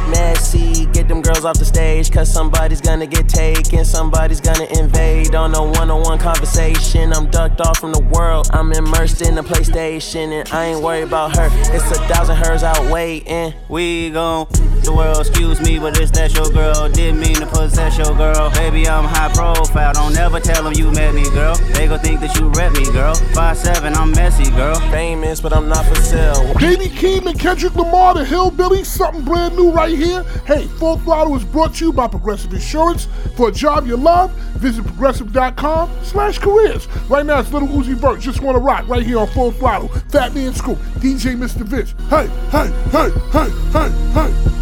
Messy, 0.09 0.85
get 0.87 1.07
them 1.07 1.21
girls 1.21 1.45
off 1.45 1.57
the 1.57 1.65
stage. 1.65 2.11
Cause 2.11 2.31
somebody's 2.31 2.81
gonna 2.81 3.07
get 3.07 3.27
taken. 3.27 3.85
Somebody's 3.85 4.41
gonna 4.41 4.67
invade 4.79 5.35
on 5.35 5.53
a 5.55 5.63
one 5.63 5.89
on 5.91 6.01
one 6.01 6.19
conversation. 6.19 7.13
I'm 7.13 7.29
ducked 7.29 7.61
off 7.61 7.79
from 7.79 7.91
the 7.91 8.01
world. 8.01 8.47
I'm 8.51 8.71
immersed 8.71 9.21
in 9.21 9.35
the 9.35 9.41
PlayStation. 9.41 10.39
And 10.39 10.49
I 10.51 10.65
ain't 10.65 10.83
worried 10.83 11.03
about 11.03 11.35
her. 11.35 11.49
It's 11.75 11.89
a 11.91 11.99
thousand 12.07 12.37
hers 12.37 12.63
out 12.63 12.91
waiting. 12.91 13.53
We 13.69 14.11
gon' 14.11 14.47
the 14.85 14.93
world, 14.93 15.19
excuse 15.19 15.59
me, 15.61 15.79
but 15.79 15.99
it's 15.99 16.11
that 16.11 16.33
your 16.33 16.49
girl. 16.49 16.87
Didn't 16.89 17.19
mean 17.19 17.35
to 17.35 17.47
possess 17.47 17.97
your 17.97 18.15
girl. 18.15 18.51
Baby, 18.51 18.87
I'm 18.87 19.03
high 19.03 19.33
profile. 19.33 19.93
Don't 19.93 20.15
ever 20.15 20.39
tell 20.39 20.63
them 20.63 20.73
you 20.73 20.91
met 20.91 21.13
me, 21.13 21.23
girl. 21.31 21.55
They 21.73 21.87
gon' 21.87 21.99
think 21.99 22.19
that 22.21 22.37
you 22.37 22.49
rep 22.49 22.73
me, 22.73 22.85
girl. 22.91 23.15
Five 23.33 23.57
seven, 23.57 23.95
I'm 23.95 24.11
messy, 24.11 24.49
girl. 24.51 24.79
Famous, 24.91 25.41
but 25.41 25.53
I'm 25.53 25.67
not 25.67 25.85
for 25.85 25.95
sale. 25.95 26.53
Baby 26.55 26.89
Keem 26.89 27.25
and 27.25 27.39
Kendrick 27.39 27.75
Lamar, 27.75 28.13
the 28.13 28.23
Hillbilly, 28.23 28.83
something 28.83 29.25
brand 29.25 29.55
new 29.55 29.71
right 29.71 29.94
here. 29.95 30.23
Hey, 30.45 30.67
Full 30.79 30.97
Throttle 30.99 31.35
is 31.35 31.43
brought 31.43 31.75
to 31.75 31.85
you 31.85 31.93
by 31.93 32.07
Progressive 32.07 32.53
Insurance. 32.53 33.07
For 33.35 33.49
a 33.49 33.51
job 33.51 33.87
you 33.87 33.97
love, 33.97 34.31
visit 34.57 34.85
progressive.com 34.85 35.91
slash 36.03 36.37
careers. 36.39 36.87
Right 37.09 37.25
now, 37.25 37.39
it's 37.39 37.51
Lil 37.51 37.67
Uzi 37.67 37.95
Vert, 37.95 38.19
just 38.19 38.41
wanna 38.41 38.59
rock 38.59 38.87
right 38.87 39.05
here 39.05 39.19
on 39.19 39.27
Full 39.27 39.51
Throttle. 39.51 39.89
Fatman 39.89 40.53
Scoop, 40.53 40.77
DJ 40.99 41.35
Mr. 41.35 41.63
Vince. 41.63 41.93
Hey, 42.09 42.27
hey, 42.51 42.71
hey, 42.91 43.09
hey, 43.31 43.49
hey, 43.71 43.89
hey. 44.13 44.55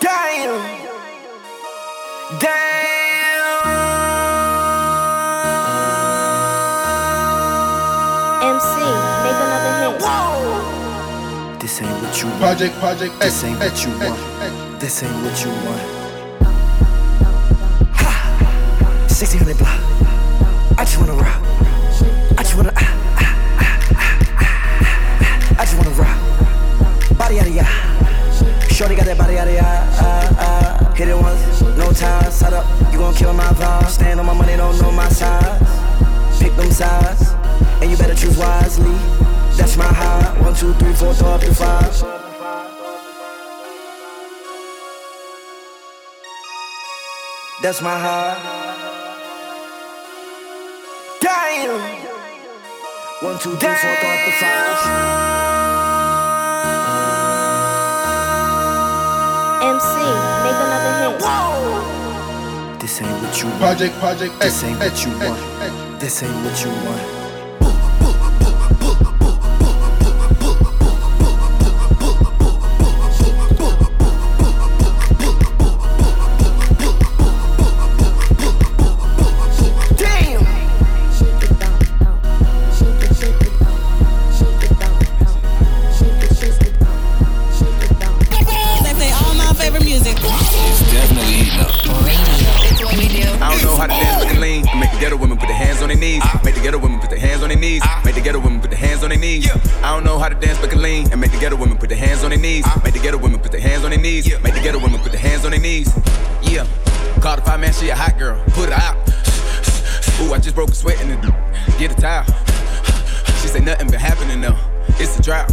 Damn. 0.00 0.70
MC, 2.40 2.79
This 11.70 11.82
ain't 11.82 12.02
what 12.02 12.20
you 12.20 12.26
want. 12.26 12.40
Project, 12.40 12.74
project, 12.80 13.20
This 13.20 13.44
ain't 13.44 13.60
what 13.60 13.84
you 13.84 13.90
want. 14.00 14.80
This 14.80 15.02
ain't 15.04 15.14
what 15.22 15.44
you 15.44 15.50
want. 15.62 15.82
Ha! 17.94 18.10
1600 19.06 19.56
block. 19.56 19.78
I 20.76 20.84
just 20.84 20.98
wanna 20.98 21.14
rock. 21.14 21.40
I 22.36 22.42
just 22.42 22.56
wanna. 22.56 22.72
Ah, 22.74 22.82
ah, 23.22 23.34
ah. 24.02 25.60
I 25.60 25.64
just 25.64 25.76
wanna 25.78 25.90
rock. 25.90 27.16
Body 27.16 27.36
yada 27.36 27.50
yada. 27.50 28.74
Shorty 28.74 28.96
got 28.96 29.06
that 29.06 29.16
body 29.16 29.34
yada 29.34 29.52
yada. 29.52 29.86
Ah, 30.02 30.26
ah. 30.42 30.92
Hit 30.96 31.06
it 31.06 31.14
once, 31.14 31.62
no 31.78 31.92
time. 31.92 32.32
Set 32.32 32.52
up, 32.52 32.66
you 32.90 32.98
gon' 32.98 33.14
kill 33.14 33.32
my 33.32 33.46
vibe. 33.54 33.86
Stand 33.86 34.18
on 34.18 34.26
my 34.26 34.34
money, 34.34 34.56
don't 34.56 34.76
know 34.82 34.90
my 34.90 35.08
size. 35.08 35.62
Pick 36.40 36.52
them 36.56 36.72
sides, 36.72 37.30
and 37.80 37.88
you 37.92 37.96
better 37.96 38.16
choose 38.16 38.36
wisely. 38.36 39.29
That's 39.56 39.76
my 39.76 39.84
high. 39.84 40.42
One, 40.42 40.54
two, 40.54 40.72
three, 40.74 40.92
four, 40.94 41.14
throw 41.14 41.38
to 41.38 41.54
five. 41.54 42.02
That's 47.62 47.82
my 47.82 47.98
high. 47.98 48.36
Damn. 51.20 51.80
One, 53.22 53.38
two, 53.38 53.54
three, 53.56 53.76
four, 53.80 53.94
throw 54.00 54.10
up 54.10 54.24
the 54.24 54.32
five. 54.40 55.20
MC, 59.62 59.94
make 60.42 60.58
another 60.64 61.10
hit. 61.12 62.80
This 62.80 63.02
ain't 63.02 63.22
what 63.22 63.42
you 63.42 63.48
want. 63.48 63.60
Project, 63.60 63.94
project, 63.98 64.40
This 64.40 64.64
ain't 64.64 64.80
X, 64.80 65.06
what 65.06 65.06
you 65.06 65.20
X, 65.20 65.30
want. 65.30 66.00
This 66.00 66.22
ain't 66.22 66.44
what 66.44 66.64
you 66.64 66.70
want. 66.88 67.19
Man, 107.60 107.72
she 107.74 107.90
a 107.90 107.94
hot 107.94 108.18
girl. 108.18 108.42
Put 108.54 108.70
her 108.70 108.74
out. 108.74 108.96
Ooh, 110.20 110.32
I 110.32 110.38
just 110.38 110.54
broke 110.54 110.70
a 110.70 110.74
sweat 110.74 111.00
in 111.02 111.08
the 111.08 111.16
get 111.78 111.92
a 111.92 112.00
towel. 112.00 112.24
She 113.40 113.48
say 113.48 113.60
nothing 113.60 113.90
been 113.90 114.00
happening 114.00 114.40
though. 114.40 114.58
It's 114.98 115.18
a 115.18 115.22
drought. 115.22 115.52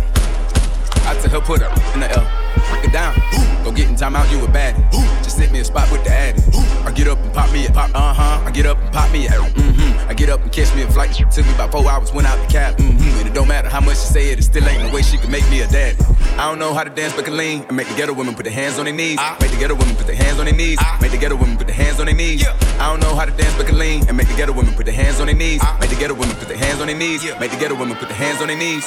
I 1.05 1.17
tell 1.21 1.29
her 1.29 1.41
put 1.41 1.61
her 1.61 1.93
in 1.93 1.99
the 1.99 2.09
L. 2.11 2.25
Break 2.71 2.85
it 2.85 2.93
down. 2.93 3.15
Go 3.63 3.71
get 3.71 3.89
in 3.89 3.95
time 3.95 4.15
out, 4.15 4.29
you 4.31 4.43
a 4.43 4.47
baddie. 4.47 4.83
Just 5.23 5.37
hit 5.37 5.51
me 5.51 5.59
a 5.59 5.65
spot 5.65 5.91
with 5.91 6.03
the 6.03 6.11
addy. 6.11 6.41
I 6.85 6.91
get 6.91 7.07
up 7.07 7.19
and 7.19 7.33
pop 7.33 7.51
me 7.51 7.65
a 7.65 7.71
pop, 7.71 7.91
uh 7.93 8.13
huh. 8.13 8.43
I 8.45 8.51
get 8.51 8.65
up 8.65 8.77
and 8.77 8.91
pop 8.93 9.11
me 9.11 9.27
a 9.27 9.31
mm-hmm. 9.31 10.09
I 10.09 10.13
get 10.13 10.29
up 10.29 10.41
and 10.41 10.51
catch 10.51 10.73
me 10.75 10.83
a 10.83 10.91
flight. 10.91 11.13
Took 11.13 11.45
me 11.45 11.53
about 11.53 11.71
four 11.71 11.89
hours, 11.89 12.13
went 12.13 12.27
out 12.27 12.39
the 12.45 12.51
cab. 12.51 12.77
Mm-hmm. 12.77 13.19
And 13.19 13.27
it 13.27 13.33
don't 13.33 13.47
matter 13.47 13.69
how 13.69 13.81
much 13.81 13.97
she 13.97 14.07
say 14.07 14.29
it, 14.29 14.39
it 14.39 14.43
still 14.43 14.67
ain't 14.67 14.81
no 14.81 14.93
way 14.93 15.01
she 15.01 15.17
can 15.17 15.31
make 15.31 15.47
me 15.49 15.61
a 15.61 15.67
daddy. 15.67 15.97
I 16.39 16.45
don't 16.49 16.59
know 16.59 16.71
how 16.71 16.83
to 16.83 16.89
dance, 16.91 17.15
but 17.15 17.25
can 17.25 17.35
lean. 17.35 17.63
And 17.67 17.75
make 17.75 17.87
the 17.87 17.95
ghetto 17.95 18.13
women 18.13 18.35
put 18.35 18.43
their 18.45 18.53
hands 18.53 18.77
on 18.77 18.85
their 18.85 18.93
knees. 18.93 19.17
I 19.19 19.35
Make 19.41 19.49
the 19.49 19.57
ghetto 19.57 19.73
women 19.73 19.95
put 19.95 20.05
their 20.05 20.15
hands 20.15 20.37
on 20.37 20.45
their 20.45 20.53
knees. 20.53 20.77
I 20.79 20.99
Make 21.01 21.09
the 21.11 21.17
ghetto 21.17 21.35
women 21.35 21.57
put 21.57 21.65
their 21.65 21.75
hands 21.75 21.99
on 21.99 22.05
their 22.05 22.13
knees. 22.15 22.45
I 22.79 22.89
don't 22.91 22.99
know 23.01 23.15
how 23.15 23.25
to 23.25 23.31
dance, 23.31 23.55
but 23.57 23.65
can 23.65 23.79
lean. 23.79 24.07
And 24.07 24.15
make 24.15 24.27
the 24.27 24.35
ghetto 24.35 24.53
women 24.53 24.75
put 24.75 24.85
their 24.85 24.93
hands 24.93 25.19
on 25.19 25.25
their 25.25 25.35
knees. 25.35 25.61
Ah. 25.63 25.77
Make 25.81 25.89
the 25.89 25.95
ghetto 25.95 26.13
women 26.13 26.35
put 26.35 26.47
their 26.47 26.57
hands 26.57 26.79
on 26.79 26.87
their 26.87 26.95
knees. 26.95 27.23
Make 27.39 27.49
the 27.49 27.57
ghetto 27.57 27.73
women 27.75 27.97
put 27.97 28.07
their 28.07 28.17
hands 28.17 28.39
on 28.39 28.49
their 28.49 28.57
knees. 28.57 28.85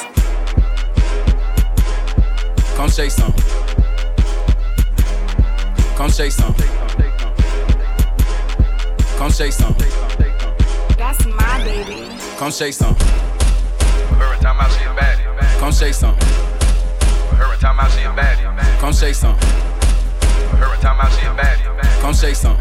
Come 2.77 2.89
shake 2.89 3.11
some. 3.11 3.33
Come 5.97 6.09
shake 6.09 6.31
some. 6.31 6.55
Come 9.17 9.31
shake 9.31 9.51
some. 9.51 9.75
That's 10.97 11.25
my 11.25 11.63
baby. 11.65 12.07
Come 12.37 12.51
shake 12.51 12.73
some. 12.73 12.95
Her 12.95 14.37
time 14.39 14.57
out, 14.57 14.71
she 14.71 14.85
a 14.85 14.93
baddie. 14.95 15.59
Come 15.59 15.73
shake 15.73 15.93
some. 15.93 16.15
Her 17.61 17.67
time 17.67 17.79
out, 17.79 17.91
she 17.91 18.01
a 18.01 18.09
baddie. 18.09 18.79
Come 18.79 18.91
shake 18.91 19.13
some. 19.13 19.35
Her 20.57 20.75
time 20.81 20.99
out, 20.99 21.11
she 21.11 21.25
a 21.27 21.29
baddie. 21.35 22.01
Come 22.01 22.13
shake 22.15 22.35
some. 22.35 22.57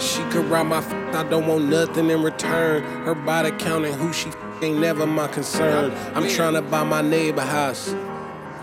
She 0.00 0.22
could 0.30 0.46
ride 0.46 0.66
my 0.68 0.78
f- 0.78 0.92
I 1.14 1.24
don't 1.28 1.48
want 1.48 1.64
nothing 1.64 2.10
in 2.10 2.22
return. 2.22 2.82
Her 3.04 3.14
body 3.14 3.50
counting 3.58 3.92
who 3.94 4.12
she 4.12 4.28
f- 4.28 4.36
ain't 4.62 4.78
never 4.78 5.04
my 5.06 5.26
concern. 5.28 5.92
I'm 6.14 6.28
trying 6.28 6.54
to 6.54 6.62
buy 6.62 6.84
my 6.84 7.02
neighbor 7.02 7.42
house. 7.42 7.88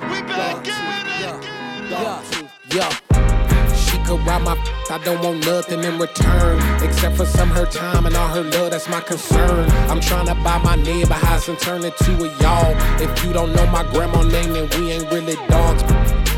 We 0.03 0.21
back 0.21 0.65
yeah, 0.65 2.21
yeah. 2.69 3.06
Ride 4.15 4.41
my 4.41 4.55
I 4.89 4.97
don't 4.99 5.21
want 5.21 5.45
nothing 5.45 5.83
in 5.83 5.99
return. 5.99 6.61
Except 6.81 7.17
for 7.17 7.25
some 7.25 7.49
her 7.49 7.65
time 7.65 8.05
and 8.05 8.15
all 8.15 8.29
her 8.29 8.43
love, 8.43 8.71
that's 8.71 8.87
my 8.87 9.01
concern. 9.01 9.69
I'm 9.89 9.99
trying 9.99 10.27
to 10.27 10.35
buy 10.35 10.57
my 10.59 10.75
neighbor 10.75 11.13
house 11.13 11.49
and 11.49 11.59
turn 11.59 11.83
it 11.83 11.97
to 11.97 12.11
a 12.23 12.41
y'all. 12.41 13.01
If 13.01 13.25
you 13.25 13.33
don't 13.33 13.53
know 13.53 13.65
my 13.67 13.83
grandma 13.91 14.23
name, 14.23 14.53
then 14.53 14.69
we 14.79 14.91
ain't 14.91 15.11
really 15.11 15.35
dogs. 15.47 15.83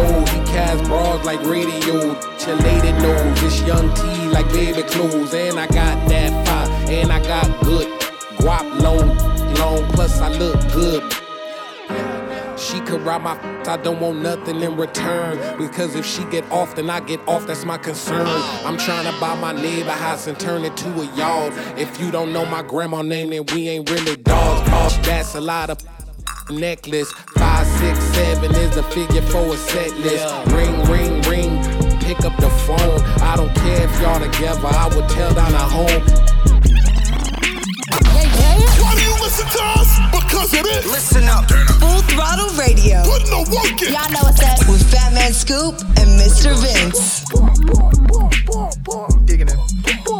There 0.00 0.20
he 0.20 0.40
cast 0.46 0.84
broads 0.84 1.24
like 1.24 1.42
radio. 1.44 2.16
Lady 2.64 2.92
knows 3.00 3.42
it's 3.42 3.60
young 3.62 3.94
T 3.94 4.02
like 4.30 4.48
baby 4.48 4.82
clothes. 4.82 5.34
And 5.34 5.58
I 5.58 5.66
got 5.66 6.08
that 6.08 6.46
fire, 6.46 6.90
and 6.90 7.12
I 7.12 7.22
got 7.22 7.46
good 7.62 7.86
guap 8.38 8.80
long, 8.80 9.16
long. 9.54 9.90
Plus 9.92 10.20
I 10.20 10.30
look 10.38 10.58
good. 10.72 11.12
She 12.58 12.80
could 12.80 13.02
rob 13.02 13.22
my 13.22 13.36
f- 13.38 13.68
I 13.68 13.76
don't 13.76 14.00
want 14.00 14.22
nothing 14.22 14.60
in 14.60 14.76
return. 14.76 15.58
Because 15.58 15.94
if 15.94 16.06
she 16.06 16.24
get 16.24 16.50
off, 16.50 16.76
then 16.76 16.90
I 16.90 17.00
get 17.00 17.20
off, 17.28 17.46
that's 17.46 17.64
my 17.64 17.78
concern. 17.78 18.26
I'm 18.64 18.76
trying 18.78 19.12
to 19.12 19.20
buy 19.20 19.34
my 19.38 19.52
neighbor 19.52 19.90
house 19.90 20.26
and 20.26 20.38
turn 20.38 20.64
it 20.64 20.76
to 20.78 20.88
a 21.00 21.16
yard. 21.16 21.52
If 21.78 22.00
you 22.00 22.10
don't 22.10 22.32
know 22.32 22.46
my 22.46 22.62
grandma 22.62 23.02
name, 23.02 23.30
then 23.30 23.44
we 23.52 23.68
ain't 23.68 23.90
really 23.90 24.16
dogs. 24.16 24.96
That's 25.06 25.34
a 25.34 25.40
lot 25.40 25.70
of 25.70 25.78
necklace. 26.50 27.12
Five, 27.80 27.96
six, 27.96 28.14
seven 28.14 28.54
is 28.56 28.74
the 28.74 28.82
figure 28.82 29.22
for 29.22 29.54
a 29.54 29.56
set 29.56 29.96
list. 30.00 30.26
Ring, 30.52 30.82
ring, 30.90 31.22
ring. 31.22 32.00
Pick 32.00 32.20
up 32.24 32.36
the 32.36 32.50
phone. 32.66 33.00
I 33.22 33.36
don't 33.36 33.54
care 33.54 33.84
if 33.84 34.00
y'all 34.00 34.20
together. 34.20 34.66
I 34.66 34.88
would 34.94 35.08
tell 35.08 35.32
down 35.34 35.54
at 35.54 35.70
home. 35.70 36.02
Why 38.80 38.94
do 38.94 39.02
you 39.02 39.14
listen 39.22 39.46
to 39.46 39.62
us? 39.78 39.98
Because 40.12 40.52
it 40.54 40.66
is. 40.66 40.86
Listen 40.86 41.24
up. 41.24 41.48
Full 41.80 42.02
throttle 42.12 42.50
radio. 42.58 43.02
Put 43.04 43.24
in 43.24 43.30
the 43.30 43.48
work 43.50 43.82
in. 43.82 43.94
Y'all 43.94 44.10
know 44.12 44.24
what's 44.24 44.42
up. 44.42 44.58
With 44.68 44.82
Fatman 44.92 45.32
Scoop 45.32 45.80
and 45.96 46.20
Mr. 46.20 46.52
Vince. 46.60 47.24
Digging 49.24 49.48
it 49.48 50.19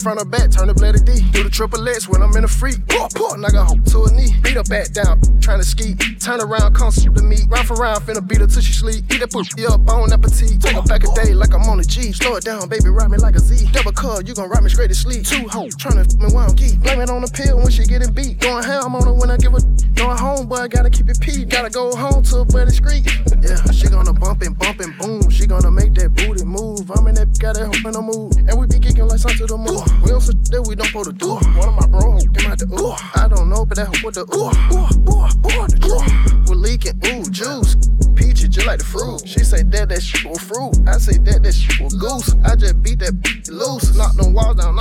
front 0.00 0.20
or 0.20 0.24
back, 0.24 0.50
turn 0.50 0.68
the 0.68 0.74
blade 0.74 0.96
to 0.96 1.02
D. 1.04 1.20
Do 1.32 1.44
the 1.44 1.50
triple 1.50 1.86
X 1.88 2.08
when 2.08 2.22
I'm 2.22 2.34
in 2.36 2.44
a 2.44 2.48
freak. 2.48 2.80
Poor, 2.88 3.08
poor, 3.14 3.36
knock 3.36 3.52
hoe 3.54 3.76
to 3.76 4.04
a 4.04 4.10
knee. 4.12 4.32
Beat 4.42 4.56
her 4.56 4.64
back 4.64 4.92
down, 4.92 5.20
trying 5.40 5.60
to 5.60 5.64
ski. 5.64 5.94
Turn 6.18 6.40
around, 6.40 6.74
come 6.74 6.90
shoot 6.90 7.14
the 7.14 7.22
meat. 7.22 7.44
Round 7.48 7.68
for 7.68 7.76
round, 7.76 8.02
finna 8.04 8.26
beat 8.26 8.40
her 8.40 8.46
till 8.46 8.62
she 8.62 8.72
sleep. 8.72 9.04
Eat 9.12 9.20
that 9.20 9.30
pussy 9.30 9.66
up, 9.66 9.84
bone 9.84 10.12
appetite. 10.12 10.60
Take 10.60 10.76
her 10.76 10.82
back 10.82 11.04
a 11.04 11.12
day 11.12 11.34
like 11.34 11.52
I'm 11.52 11.68
on 11.68 11.78
a 11.80 11.84
G. 11.84 12.12
Slow 12.12 12.36
it 12.36 12.44
down, 12.44 12.68
baby, 12.68 12.88
ride 12.88 13.10
me 13.10 13.18
like 13.18 13.36
a 13.36 13.40
Z. 13.40 13.68
Double 13.72 13.92
cut, 13.92 14.26
you 14.26 14.34
gon' 14.34 14.48
ride 14.48 14.62
me 14.62 14.70
straight 14.70 14.88
to 14.88 14.94
sleep. 14.94 15.24
Two 15.24 15.46
hoes, 15.48 15.76
tryna 15.76 16.08
f 16.08 16.16
me 16.16 16.32
while 16.32 16.48
I'm 16.48 16.56
geek. 16.56 16.80
Blame 16.80 17.00
it 17.00 17.10
on 17.10 17.20
the 17.20 17.30
pill 17.30 17.58
when 17.58 17.70
she 17.70 17.84
getting 17.84 18.12
beat. 18.12 18.40
Going 18.40 18.64
ham 18.64 18.96
on 18.96 19.04
her 19.04 19.12
when 19.12 19.30
I 19.30 19.36
give 19.36 19.52
her. 19.52 19.60
Going 19.94 20.16
home, 20.16 20.48
boy, 20.48 20.66
gotta 20.68 20.88
keep 20.88 21.08
it 21.08 21.20
peed. 21.20 21.50
Gotta 21.50 21.68
go 21.68 21.94
home 21.94 22.22
to 22.24 22.38
a 22.40 22.44
buddy 22.44 22.72
street. 22.72 23.04
Yeah, 23.42 23.60
she 23.70 23.88
gonna 23.88 24.12
bump 24.12 24.40
and 24.42 24.58
bump 24.58 24.80
and 24.80 24.96
boom. 24.98 25.28
She 25.28 25.46
gonna 25.46 25.70
make 25.70 25.92
that 25.94 26.14
booty 26.14 26.44
move. 26.44 26.90
I'm 26.90 27.06
in 27.08 27.16
that, 27.16 27.38
got 27.38 27.56
that 27.56 27.66
hoe 27.66 27.88
in 27.88 27.92
the 27.92 28.00
move. 28.00 28.32
And 28.48 28.58
we 28.58 28.66
be 28.66 28.78
kicking 28.78 29.06
like 29.06 29.18
something 29.18 29.46
to 29.46 29.46
the 29.46 29.58
moon. 29.58 29.89
We 30.02 30.10
don't 30.10 30.20
sit 30.20 30.36
that 30.50 30.62
we 30.62 30.74
don't 30.74 30.86
supposed 30.86 31.10
to 31.10 31.12
do. 31.12 31.34
One 31.58 31.68
of 31.68 31.74
my 31.74 31.86
bro 31.86 32.18
came 32.34 32.50
out 32.50 32.58
the 32.58 32.66
ooh. 32.80 32.94
I 33.14 33.28
don't 33.28 33.48
know, 33.48 33.64
but 33.64 33.76
that 33.76 33.86
hoe 33.86 34.00
with 34.04 34.14
the 34.14 34.24
ooh. 34.34 34.50
Ooh, 34.74 34.86
ooh, 35.10 35.26
ooh, 35.26 35.66
the 35.68 35.78
ooh. 35.86 36.48
We're 36.48 36.56
leaking, 36.56 36.98
ooh, 37.06 37.24
juice. 37.30 37.76
Peachy 38.14 38.48
just 38.48 38.66
like 38.66 38.78
the 38.78 38.84
fruit. 38.84 39.26
She 39.26 39.40
say 39.40 39.62
that 39.62 39.88
that 39.88 40.02
shit 40.02 40.24
was 40.24 40.40
fruit. 40.40 40.76
I 40.86 40.98
say 40.98 41.18
that 41.18 41.42
that 41.42 41.54
shit 41.54 41.80
was 41.80 41.94
goose. 41.94 42.34
I 42.44 42.56
just 42.56 42.82
beat 42.82 42.98
that 43.00 43.14
loose. 43.48 43.96
Knock 43.96 44.14
them 44.16 44.34
walls 44.34 44.56
down, 44.56 44.76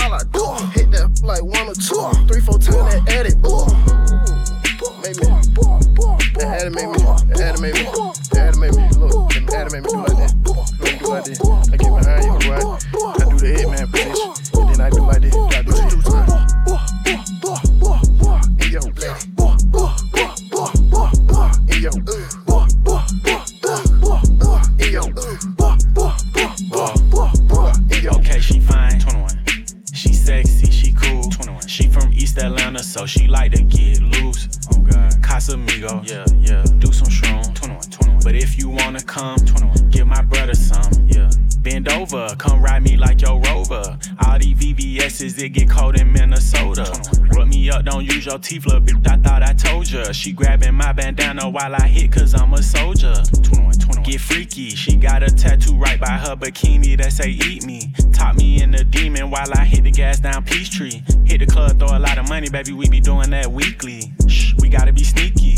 money, 62.51 62.63
baby, 62.63 62.77
we 62.77 62.89
be 62.89 62.99
doing 62.99 63.29
that 63.31 63.51
weekly. 63.51 64.11
Shh, 64.27 64.53
we 64.59 64.69
gotta 64.69 64.93
be 64.93 65.03
sneaky. 65.03 65.57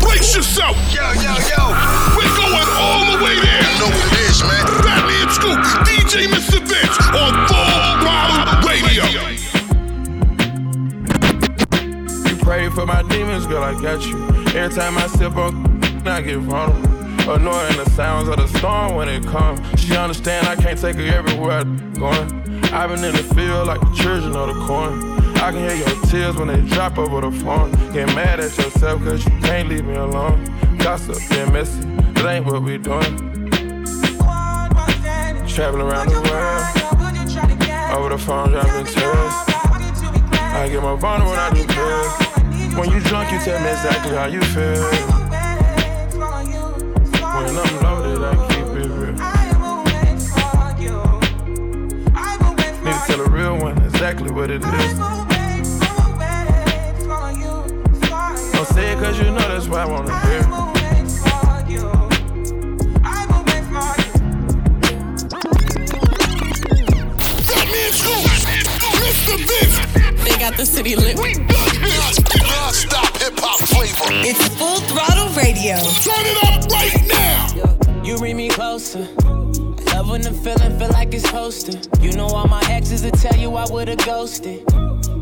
Brace 0.00 0.36
yourself. 0.36 0.76
Yo, 0.92 1.02
yo, 1.12 1.34
yo. 1.50 1.62
We're 2.16 2.36
going 2.36 2.68
all 2.74 3.16
the 3.16 3.24
way 3.24 3.36
there. 3.40 3.62
You 3.62 3.78
know 3.78 3.90
what 3.90 4.12
it 4.12 4.20
is, 4.20 4.42
man. 4.42 4.66
Fatman 4.82 5.30
Scoop, 5.30 5.58
DJ 5.86 6.26
Mr. 6.28 6.60
Vince 6.60 6.98
on 7.14 7.32
Full 7.48 7.82
Throttle 8.00 8.68
Radio. 8.68 9.04
You 12.28 12.36
pray 12.42 12.70
for 12.70 12.86
my 12.86 13.02
demons, 13.08 13.46
girl, 13.46 13.62
I 13.62 13.80
got 13.80 14.04
you. 14.06 14.26
Every 14.58 14.74
time 14.74 14.98
I 14.98 15.06
sip 15.08 15.36
on, 15.36 15.82
I 16.06 16.22
get 16.22 16.38
vulnerable. 16.38 16.85
Annoying 17.28 17.76
the 17.76 17.90
sounds 17.90 18.28
of 18.28 18.36
the 18.36 18.46
storm 18.46 18.94
when 18.94 19.08
it 19.08 19.26
comes. 19.26 19.58
She 19.80 19.96
understand 19.96 20.46
I 20.46 20.54
can't 20.54 20.78
take 20.78 20.94
her 20.94 21.02
everywhere 21.02 21.58
I'm 21.58 21.92
going. 21.94 22.62
I've 22.72 22.88
been 22.90 23.04
in 23.04 23.16
the 23.16 23.34
field 23.34 23.66
like 23.66 23.80
the 23.80 23.92
children 23.96 24.36
of 24.36 24.54
the 24.54 24.64
corn. 24.64 25.02
I 25.38 25.50
can 25.50 25.68
hear 25.68 25.74
your 25.74 26.02
tears 26.06 26.36
when 26.36 26.46
they 26.46 26.60
drop 26.72 26.98
over 26.98 27.20
the 27.20 27.32
phone. 27.32 27.72
Get 27.92 28.06
mad 28.14 28.38
at 28.38 28.56
yourself 28.56 29.02
cause 29.02 29.24
you 29.24 29.32
can't 29.40 29.68
leave 29.68 29.84
me 29.84 29.96
alone. 29.96 30.44
Gossip 30.78 31.18
and 31.32 31.52
messy, 31.52 31.80
that 31.80 32.26
ain't 32.26 32.46
what 32.46 32.62
we 32.62 32.78
doing. 32.78 33.50
Traveling 35.48 35.82
around 35.82 36.08
the 36.08 36.20
world. 36.30 36.86
Over 37.92 38.10
the 38.10 38.18
phone, 38.18 38.50
driving 38.50 38.86
tears. 38.86 39.32
I 40.54 40.68
get 40.70 40.80
more 40.80 40.96
vulnerable 40.96 41.32
when 41.32 41.40
I 41.40 41.50
do 41.50 41.66
this. 41.66 42.76
When 42.78 42.90
you 42.92 43.00
drunk, 43.00 43.32
you 43.32 43.40
tell 43.40 43.60
me 43.60 43.70
exactly 43.70 44.14
how 44.14 44.26
you 44.26 44.42
feel. 44.42 45.15
Exactly 54.16 54.34
what 54.34 54.50
it 54.50 54.64
is. 54.64 54.98
Don't 58.52 58.66
say 58.68 58.92
it 58.92 58.98
cause 58.98 59.18
you 59.18 59.26
know 59.26 59.46
that's 59.46 59.68
what 59.68 59.80
I 59.80 59.86
wanna 59.86 60.18
hear. 60.26 60.42
Fatman 67.44 67.92
Scoop, 67.92 68.24
Mr. 68.96 69.36
Vince. 69.36 69.76
They 70.24 70.36
got 70.38 70.56
the 70.56 70.64
city 70.64 70.96
lit. 70.96 71.18
We 71.18 71.34
got 71.34 71.76
hits. 71.76 72.18
Non-stop 72.40 73.16
hip-hop 73.18 73.60
flavor. 73.68 74.08
It's 74.26 74.48
Full 74.56 74.80
Throttle 74.88 75.28
Radio. 75.34 75.76
Turn 76.00 76.24
it 76.24 76.38
up 76.42 76.64
right 76.70 77.04
now. 77.06 78.02
You 78.02 78.16
bring 78.16 78.38
me 78.38 78.48
closer. 78.48 79.06
Love 80.06 80.12
when 80.12 80.22
the 80.22 80.32
feeling 80.32 80.78
feel 80.78 80.88
like 80.90 81.12
it's 81.14 81.28
hosting. 81.28 81.80
You 82.00 82.12
know 82.12 82.26
all 82.26 82.46
my 82.46 82.62
exes 82.70 83.02
will 83.02 83.10
tell 83.10 83.36
you 83.36 83.54
I 83.56 83.66
would've 83.68 83.98
ghosted. 83.98 84.62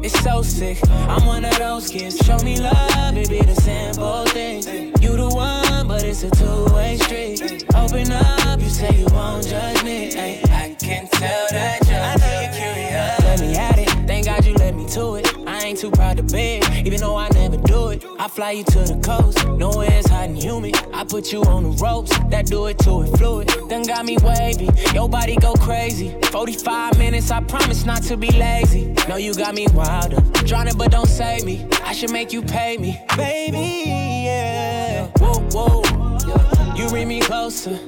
It's 0.02 0.18
so 0.20 0.42
sick. 0.42 0.78
I'm 1.08 1.24
one 1.26 1.44
of 1.44 1.56
those 1.56 1.88
kids. 1.88 2.18
Show 2.18 2.38
me 2.40 2.60
love, 2.60 3.16
it 3.16 3.30
be 3.30 3.40
the 3.40 3.54
simple 3.54 4.26
things. 4.26 4.66
You 5.02 5.16
the 5.16 5.28
one, 5.28 5.88
but 5.88 6.02
it's 6.02 6.22
a 6.22 6.30
two-way 6.30 6.98
street. 6.98 7.64
Open 7.74 8.12
up, 8.12 8.60
you 8.60 8.68
say 8.68 8.90
you 8.98 9.06
won't 9.06 9.46
judge 9.46 9.82
me. 9.82 10.14
Ay, 10.16 10.42
I 10.50 10.76
can 10.78 11.08
tell 11.08 11.46
that 11.50 11.80
you're 11.86 12.52
curious. 12.52 13.20
Let 13.20 13.40
me 13.40 13.56
at 13.56 13.78
it. 13.78 13.88
Thank 14.06 14.26
God 14.26 14.44
you 14.44 14.54
let 14.54 14.74
me 14.74 14.86
to 14.90 15.14
it. 15.14 15.34
I 15.46 15.60
ain't 15.64 15.78
too 15.78 15.90
proud 15.90 16.18
to 16.18 16.22
beg, 16.22 16.86
even 16.86 17.00
though 17.00 17.16
I 17.16 17.28
never 17.30 17.56
do 17.56 17.88
it. 17.88 18.04
I 18.18 18.28
fly 18.28 18.50
you 18.50 18.64
to 18.64 18.80
the 18.80 19.00
coast, 19.02 19.46
nowhere 19.48 19.88
it's 19.90 20.08
hot 20.08 20.28
and 20.28 20.36
humid. 20.36 20.63
I 21.04 21.06
put 21.06 21.32
you 21.32 21.42
on 21.42 21.64
the 21.64 21.84
ropes, 21.84 22.16
that 22.30 22.46
do 22.46 22.66
it 22.66 22.78
to 22.78 23.02
it 23.02 23.18
fluid. 23.18 23.50
Then 23.68 23.82
got 23.82 24.06
me 24.06 24.16
wavy, 24.22 24.70
your 24.94 25.06
body 25.06 25.36
go 25.36 25.52
crazy. 25.52 26.16
45 26.32 26.96
minutes, 26.98 27.30
I 27.30 27.42
promise 27.42 27.84
not 27.84 28.02
to 28.04 28.16
be 28.16 28.30
lazy. 28.30 28.94
No, 29.06 29.16
you 29.16 29.34
got 29.34 29.54
me 29.54 29.66
wilder, 29.74 30.22
drowning 30.46 30.78
but 30.78 30.90
don't 30.90 31.06
save 31.06 31.44
me. 31.44 31.68
I 31.84 31.92
should 31.92 32.10
make 32.10 32.32
you 32.32 32.40
pay 32.40 32.78
me, 32.78 32.98
baby. 33.18 33.84
Yeah, 34.24 35.08
whoa, 35.18 35.40
whoa. 35.52 36.74
You 36.74 36.88
bring 36.88 37.08
me 37.08 37.20
closer. 37.20 37.78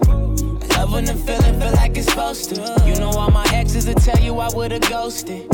Love 0.76 0.92
when 0.92 1.07
the 1.07 1.14
feeling 1.14 1.59
feel 1.59 1.72
like 1.72 1.96
it's 1.96 2.09
supposed 2.09 2.55
to. 2.55 2.83
You 2.87 2.96
know 3.00 3.09
all 3.09 3.31
my 3.31 3.46
exes 3.50 3.87
will 3.87 3.94
tell 3.94 4.18
you 4.22 4.38
I 4.40 4.55
would've 4.55 4.83
ghosted. 4.90 5.50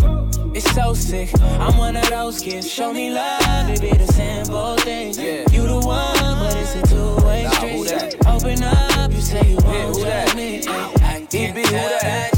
It's 0.54 0.70
so 0.74 0.92
sick. 0.92 1.30
I'm 1.40 1.78
one 1.78 1.96
of 1.96 2.08
those 2.10 2.40
kids. 2.40 2.70
Show 2.70 2.92
me 2.92 3.10
love, 3.10 3.70
it 3.70 3.80
be 3.80 3.90
the 3.92 4.06
simple 4.06 4.76
things. 4.76 5.18
You 5.18 5.66
the 5.66 5.80
one, 5.80 6.38
but 6.40 6.54
it's 6.56 6.74
a 6.74 6.82
two-way 6.86 7.48
street. 7.52 8.16
Open 8.26 8.62
up, 8.62 9.10
you 9.10 9.20
say 9.20 9.50
you 9.50 9.56
won't 9.64 9.96
judge 9.98 10.34
me. 10.34 10.58
I 10.68 11.26
can 11.30 11.54
tell 11.54 11.98
that 12.00 12.31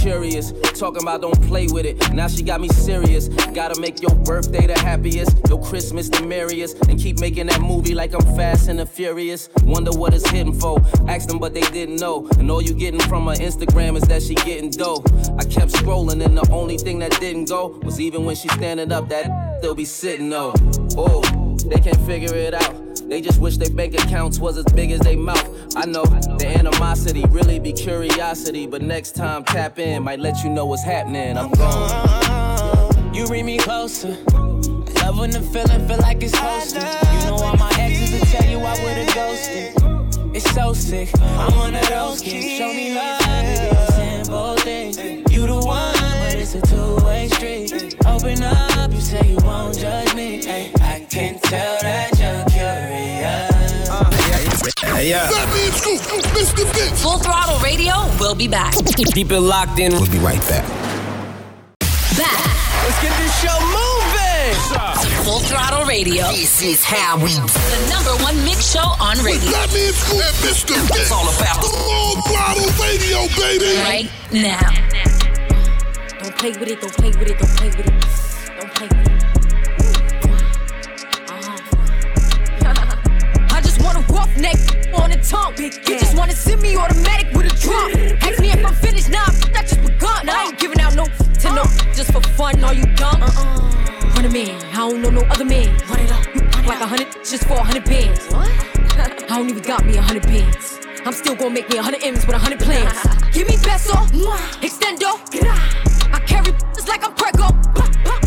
curious. 0.00 0.52
Talking 0.78 1.02
about 1.02 1.20
don't 1.20 1.40
play 1.42 1.66
with 1.66 1.84
it. 1.84 2.12
Now 2.12 2.28
she 2.28 2.42
got 2.42 2.60
me 2.60 2.68
serious. 2.68 3.28
Gotta 3.28 3.80
make 3.80 4.00
your 4.00 4.14
birthday 4.14 4.66
the 4.66 4.78
happiest, 4.78 5.36
your 5.48 5.62
Christmas 5.62 6.08
the 6.08 6.22
merriest, 6.22 6.76
and 6.88 6.98
keep 6.98 7.20
making 7.20 7.46
that 7.46 7.60
movie 7.60 7.94
like 7.94 8.14
I'm 8.14 8.24
fast 8.34 8.68
and 8.68 8.78
the 8.78 8.86
furious. 8.86 9.48
Wonder 9.64 9.92
what 9.92 10.14
it's 10.14 10.28
hitting 10.30 10.58
for. 10.58 10.80
Ask 11.08 11.28
them, 11.28 11.38
but 11.38 11.54
they 11.54 11.62
didn't 11.72 11.96
know. 11.96 12.28
And 12.38 12.50
all 12.50 12.62
you 12.62 12.74
getting 12.74 13.00
from 13.00 13.26
her 13.26 13.34
Instagram 13.34 13.96
is 13.96 14.04
that 14.04 14.22
she 14.22 14.34
getting 14.34 14.70
dough. 14.70 15.04
I 15.38 15.44
kept 15.44 15.72
scrolling, 15.72 16.24
and 16.24 16.36
the 16.36 16.48
only 16.50 16.78
thing 16.78 16.98
that 17.00 17.12
didn't 17.20 17.48
go 17.48 17.78
was 17.82 18.00
even 18.00 18.24
when 18.24 18.36
she 18.36 18.48
standing 18.48 18.92
up, 18.92 19.08
that 19.10 19.58
still 19.58 19.74
be 19.74 19.84
sitting 19.84 20.30
though. 20.30 20.54
Oh, 20.96 21.22
they 21.70 21.80
can't 21.80 22.00
figure 22.06 22.34
it 22.34 22.52
out. 22.52 22.74
They 23.08 23.20
just 23.20 23.40
wish 23.40 23.56
their 23.56 23.70
bank 23.70 23.94
accounts 23.94 24.38
was 24.38 24.58
as 24.58 24.64
big 24.66 24.90
as 24.90 25.00
they 25.00 25.16
mouth. 25.16 25.76
I 25.76 25.86
know 25.86 26.04
the 26.04 26.46
animosity 26.46 27.24
really 27.28 27.58
be 27.58 27.72
curiosity, 27.72 28.66
but 28.66 28.82
next 28.82 29.14
time 29.16 29.44
tap 29.44 29.78
in 29.78 30.02
might 30.02 30.20
let 30.20 30.42
you 30.44 30.50
know 30.50 30.66
what's 30.66 30.84
happening. 30.84 31.38
I'm 31.38 31.50
gone. 31.52 33.14
You 33.14 33.26
bring 33.26 33.46
me 33.46 33.58
closer. 33.58 34.16
Love 35.00 35.18
when 35.18 35.30
the 35.30 35.40
feeling 35.52 35.88
feel 35.88 35.98
like 35.98 36.22
it's 36.22 36.34
hosted. 36.34 36.84
You 37.22 37.30
know 37.30 37.36
all 37.36 37.56
my 37.56 37.72
exes 37.78 38.12
will 38.12 38.26
tell 38.26 38.50
you 38.50 38.58
I 38.58 38.74
would've 38.84 39.14
ghosted. 39.14 40.36
It's 40.36 40.50
so 40.52 40.72
sick. 40.72 41.10
I'm 41.20 41.56
one 41.56 41.74
of 41.74 41.88
those 41.88 42.20
kids. 42.20 42.58
Show 42.58 42.68
me 42.68 42.94
love, 42.94 43.88
simple 43.94 44.56
things. 44.56 44.98
You 45.32 45.46
the 45.46 45.54
one, 45.54 45.94
but 45.94 46.34
it's 46.34 46.54
a 46.54 46.60
two-way 46.60 47.28
street. 47.28 47.96
Open 48.06 48.42
up, 48.42 48.92
you 48.92 49.00
say 49.00 49.30
you 49.30 49.38
won't 49.44 49.76
judge 49.78 50.09
tell 51.50 51.78
that 51.82 52.14
you're 52.14 52.46
curious. 52.46 53.50
Fatman 55.34 55.72
Scoop, 55.74 55.98
Mr. 56.30 56.62
Vince. 56.72 57.02
Full 57.02 57.18
Throttle 57.18 57.58
Radio 57.58 57.94
we'll 58.20 58.36
be 58.36 58.46
back. 58.46 58.74
Keep 59.14 59.32
it 59.32 59.40
locked 59.40 59.80
in. 59.80 59.90
We'll 59.92 60.06
be 60.06 60.18
right 60.18 60.40
back. 60.46 60.62
Back. 62.14 62.46
Let's 62.86 63.02
get 63.02 63.10
this 63.18 63.34
show 63.42 63.58
moving. 63.74 64.54
Full 65.24 65.40
Throttle 65.40 65.84
Radio. 65.86 66.30
This 66.30 66.62
is 66.62 66.84
how 66.84 67.16
we 67.18 67.34
do. 67.34 67.42
The 67.42 67.86
number 67.90 68.14
one 68.22 68.36
mix 68.44 68.70
show 68.70 68.94
on 69.02 69.18
radio. 69.18 69.50
Fatman 69.50 69.90
Scoop 69.90 70.22
and 70.22 70.36
Mr. 70.46 70.76
Vince. 70.78 71.00
It's 71.00 71.10
all 71.10 71.26
about 71.34 71.64
Full 71.64 72.22
Throttle 72.30 72.70
Radio, 72.78 73.26
baby. 73.34 73.74
Right 73.82 74.10
now. 74.30 74.60
Don't 76.22 76.36
play 76.38 76.50
with 76.52 76.68
it, 76.68 76.80
don't 76.80 76.94
play 76.94 77.10
with 77.10 77.28
it, 77.28 77.38
don't 77.38 77.56
play 77.56 77.68
with 77.74 77.86
it. 77.88 78.39
Tongue. 85.30 85.54
You 85.56 85.70
just 85.70 86.16
wanna 86.16 86.34
send 86.34 86.60
me 86.60 86.76
automatic 86.76 87.32
with 87.32 87.46
a 87.46 87.54
drum. 87.62 87.90
Ask 88.20 88.40
me 88.40 88.50
if 88.50 88.66
I'm 88.66 88.74
finished, 88.74 89.08
nah, 89.08 89.30
I 89.54 89.62
just 89.62 89.80
begun. 89.80 90.28
I 90.28 90.46
ain't 90.48 90.58
giving 90.58 90.80
out 90.80 90.94
no 90.96 91.04
to 91.06 91.48
no, 91.54 91.64
just 91.94 92.12
for 92.12 92.20
fun. 92.36 92.62
Are 92.64 92.74
you 92.74 92.84
dumb? 92.96 93.22
Uh-uh. 93.22 94.14
Run 94.16 94.24
a 94.24 94.28
man, 94.28 94.60
I 94.74 94.78
don't 94.88 95.00
know 95.00 95.10
no 95.10 95.22
other 95.32 95.44
man. 95.44 95.68
Run 95.88 96.00
it 96.00 96.10
up, 96.10 96.26
you 96.34 96.40
like 96.68 96.80
a 96.80 96.86
hundred 96.86 97.08
just 97.24 97.44
for 97.44 97.54
a 97.54 97.62
hundred 97.62 97.84
bands. 97.84 98.26
What? 98.26 98.50
I 99.30 99.38
don't 99.38 99.48
even 99.48 99.62
got 99.62 99.86
me 99.86 99.96
a 99.96 100.02
hundred 100.02 100.24
bands. 100.24 100.80
I'm 101.06 101.12
still 101.12 101.36
gonna 101.36 101.54
make 101.54 101.70
me 101.70 101.78
a 101.78 101.82
hundred 101.82 102.02
M's 102.02 102.26
with 102.26 102.34
a 102.34 102.38
hundred 102.38 102.58
plans. 102.58 102.92
Give 103.32 103.46
me 103.46 103.56
peso, 103.56 103.94
extendo. 104.66 105.10
I 106.12 106.18
carry 106.26 106.52
just 106.74 106.88
like 106.88 107.04
I'm 107.06 107.14
Prego. 107.14 107.48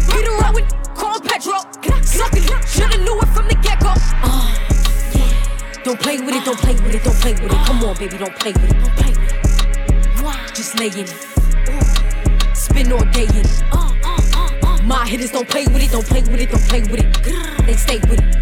Beat 0.08 0.28
around 0.28 0.56
with 0.56 0.70
call 0.96 1.20
Petro. 1.20 1.60
Suck 2.02 2.34
it, 2.34 2.48
shoulda 2.66 2.98
knew 3.04 3.20
it 3.20 3.30
from 3.36 3.48
the 3.50 3.56
get 3.62 3.80
go. 3.82 3.92
Uh. 4.24 4.73
Don't 5.84 6.00
play 6.00 6.18
with 6.18 6.34
it, 6.34 6.46
don't 6.46 6.58
play 6.58 6.76
with 6.76 6.96
it, 6.96 7.04
don't 7.04 7.16
play 7.16 7.34
with 7.34 7.52
it. 7.52 7.66
Come 7.66 7.84
on, 7.84 7.98
baby, 7.98 8.18
don't 8.18 8.34
play 8.40 8.54
with 8.54 8.72
it, 8.72 8.80
don't 8.80 8.96
play 8.96 9.12
with 9.12 9.34
it. 9.34 10.56
Just 10.56 10.80
lay 10.80 10.88
in 10.88 11.00
it. 11.00 12.56
Spend 12.56 12.94
all 12.94 13.04
day 13.12 13.24
in 13.26 13.44
it. 13.44 13.64
My 14.86 15.06
hitters 15.06 15.32
don't 15.32 15.48
play 15.50 15.66
with 15.66 15.84
it, 15.84 15.92
don't 15.92 16.06
play 16.06 16.22
with 16.22 16.40
it, 16.40 16.50
don't 16.52 16.64
play 16.70 16.82
with 16.84 17.02
it. 17.02 17.66
They 17.66 17.76
stay 17.76 18.00
with 18.08 18.20
it. 18.20 18.38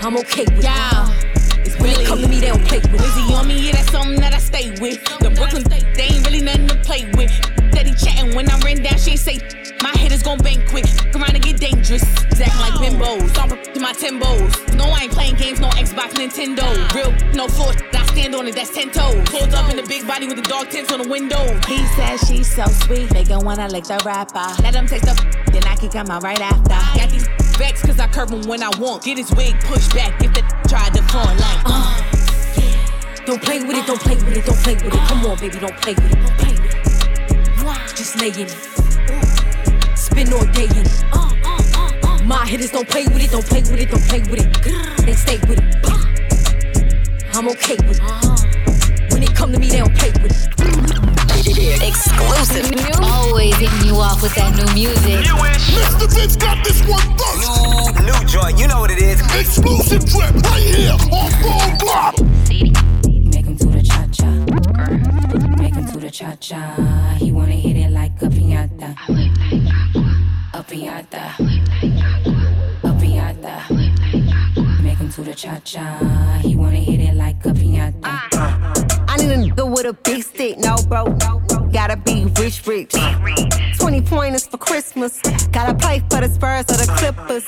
I'm 0.00 0.16
okay 0.18 0.44
with 0.54 0.64
it. 0.64 1.66
It's 1.66 1.76
when 1.80 1.92
they 1.92 2.04
come 2.04 2.20
to 2.20 2.28
me, 2.28 2.38
they 2.38 2.50
don't 2.50 2.64
play 2.66 2.78
with 2.78 2.94
it. 2.94 3.00
Wizzy 3.00 3.36
on 3.36 3.48
me, 3.48 3.66
yeah, 3.66 3.72
that's 3.72 3.90
something 3.90 4.20
that 4.20 4.32
I 4.32 4.38
stay 4.38 4.70
with. 4.80 5.02
The 5.18 5.30
Brooklyn, 5.30 5.64
they 5.64 6.04
ain't 6.04 6.24
really 6.24 6.40
nothing 6.40 6.68
to 6.68 6.76
play 6.76 7.10
with. 7.16 7.32
Steady 7.72 7.94
chatting 7.94 8.36
when 8.36 8.48
I 8.48 8.60
ran 8.60 8.80
down, 8.80 8.96
she 8.96 9.12
ain't 9.12 9.20
say. 9.20 9.59
My 9.82 9.92
hitters 9.96 10.22
gon' 10.22 10.38
bang 10.38 10.66
quick, 10.68 10.84
around 11.14 11.34
and 11.34 11.42
get 11.42 11.58
dangerous. 11.58 12.04
Acting 12.40 12.60
like 12.60 12.74
bimbos, 12.80 13.38
I'm 13.38 13.48
to 13.74 13.80
my 13.80 13.92
timbos. 13.92 14.76
No, 14.76 14.84
I 14.84 15.04
ain't 15.04 15.12
playing 15.12 15.36
games, 15.36 15.60
no 15.60 15.68
Xbox, 15.70 16.12
Nintendo. 16.14 16.64
Real, 16.94 17.12
no 17.34 17.48
floor, 17.48 17.72
I 17.92 18.06
stand 18.06 18.34
on 18.34 18.46
it, 18.46 18.54
that's 18.54 18.70
ten 18.70 18.90
toes. 18.90 19.28
Pulled 19.28 19.54
up 19.54 19.70
in 19.70 19.76
the 19.76 19.82
big 19.82 20.06
body 20.06 20.26
with 20.26 20.36
the 20.36 20.42
dog 20.42 20.70
tints 20.70 20.92
on 20.92 21.02
the 21.02 21.08
window. 21.08 21.42
He 21.66 21.84
says 21.96 22.20
she's 22.26 22.54
so 22.54 22.64
sweet, 22.84 23.12
make 23.12 23.28
him 23.28 23.44
wanna 23.44 23.68
lick 23.68 23.84
the 23.84 24.00
rapper. 24.04 24.62
Let 24.62 24.74
him 24.74 24.86
taste 24.86 25.04
the 25.04 25.14
then 25.52 25.64
I 25.64 25.76
can 25.76 25.90
come 25.90 26.10
out 26.10 26.22
right 26.22 26.40
after. 26.40 26.98
Got 26.98 27.10
these 27.10 27.28
vex 27.58 27.82
cause 27.82 27.98
I 27.98 28.06
curve 28.08 28.30
him 28.30 28.42
when 28.42 28.62
I 28.62 28.70
want. 28.78 29.04
Get 29.04 29.18
his 29.18 29.32
wig 29.34 29.54
pushed 29.64 29.94
back 29.94 30.22
if 30.22 30.32
the 30.32 30.42
tried 30.68 30.94
to 30.94 31.02
front 31.04 31.38
like, 31.40 31.60
uh. 31.64 32.02
Don't 33.26 33.42
play 33.42 33.62
with 33.62 33.76
it, 33.76 33.86
don't 33.86 34.00
play 34.00 34.14
with 34.16 34.36
it, 34.36 34.44
don't 34.44 34.58
play 34.58 34.74
with 34.74 34.86
it. 34.86 35.00
Come 35.08 35.26
on, 35.26 35.38
baby, 35.38 35.58
don't 35.58 35.76
play 35.76 35.94
with 35.94 36.12
it, 36.12 36.20
don't 36.20 36.38
play 36.38 36.52
with 36.52 36.74
it. 36.74 37.96
Just 37.96 38.18
lay 38.18 38.28
in 38.28 38.48
it. 38.48 38.89
Spin 40.20 40.34
all 40.34 40.44
day 40.52 40.64
in 40.64 40.84
it. 40.84 42.26
My 42.26 42.44
hitters 42.46 42.70
don't 42.70 42.86
play 42.86 43.04
with 43.04 43.24
it, 43.24 43.30
don't 43.30 43.46
play 43.46 43.62
with 43.62 43.80
it, 43.80 43.90
don't 43.90 44.02
play 44.02 44.20
with 44.20 44.44
it. 44.44 45.06
They 45.06 45.14
stay 45.14 45.38
with 45.48 45.58
it. 45.58 45.64
I'm 47.32 47.48
okay 47.48 47.76
with 47.88 47.98
it. 48.02 49.12
When 49.12 49.22
they 49.22 49.32
come 49.32 49.50
to 49.52 49.58
me, 49.58 49.68
they 49.70 49.78
don't 49.78 49.96
play 49.96 50.10
with 50.20 50.36
it. 50.36 51.80
Exclusive. 51.80 52.68
Always 53.00 53.56
hitting 53.56 53.86
you 53.86 53.96
off 53.96 54.20
with 54.20 54.34
that 54.34 54.54
new 54.56 54.68
music. 54.74 55.24
Mr. 55.24 56.12
Vince 56.12 56.36
got 56.36 56.62
this 56.64 56.86
one 56.86 57.00
first. 57.16 58.04
New, 58.04 58.12
new 58.12 58.26
joint, 58.28 58.58
you 58.58 58.68
know 58.68 58.80
what 58.80 58.90
it 58.90 59.00
is. 59.00 59.22
Exclusive 59.34 60.04
trip 60.04 60.34
right 60.44 60.60
here 60.60 60.92
on 61.16 61.30
Full 61.40 61.78
Block. 61.80 62.20
Make 62.50 63.46
him 63.46 63.56
do 63.56 63.70
the 63.70 63.82
cha 63.82 64.06
cha. 64.12 64.28
Make 65.56 65.74
him 65.74 65.86
do 65.86 65.98
the 65.98 66.10
cha 66.10 66.36
cha. 66.36 67.16
He 67.18 67.32
wanna 67.32 67.52
hit 67.52 67.78
it 67.78 67.90
like 67.90 68.20
a 68.20 68.26
piñata. 68.26 69.29
Piñata. 70.70 71.34
A 72.84 72.92
piñata. 72.92 73.68
Make 74.80 74.98
him 74.98 75.08
do 75.08 75.24
the 75.24 75.34
cha 75.34 75.58
cha. 75.64 75.98
He 76.42 76.54
wanna 76.54 76.76
hit 76.76 77.00
it 77.00 77.14
like 77.16 77.44
a 77.44 77.48
piñata. 77.48 78.04
Uh-huh. 78.04 79.06
I 79.08 79.16
need 79.16 79.32
a 79.32 79.36
nigga 79.36 79.68
with 79.68 79.86
a 79.86 79.92
big 79.92 80.22
stick, 80.22 80.58
no 80.58 80.76
bro. 80.88 81.06
Gotta 81.72 81.96
be 81.96 82.26
rich, 82.38 82.64
rich. 82.68 82.94
20 83.78 84.02
pointers 84.02 84.46
for 84.46 84.58
Christmas. 84.58 85.20
Gotta 85.50 85.74
play 85.74 86.04
for 86.08 86.20
the 86.20 86.28
Spurs 86.28 86.66
or 86.70 86.78
the 86.78 86.86
Clippers. 86.98 87.44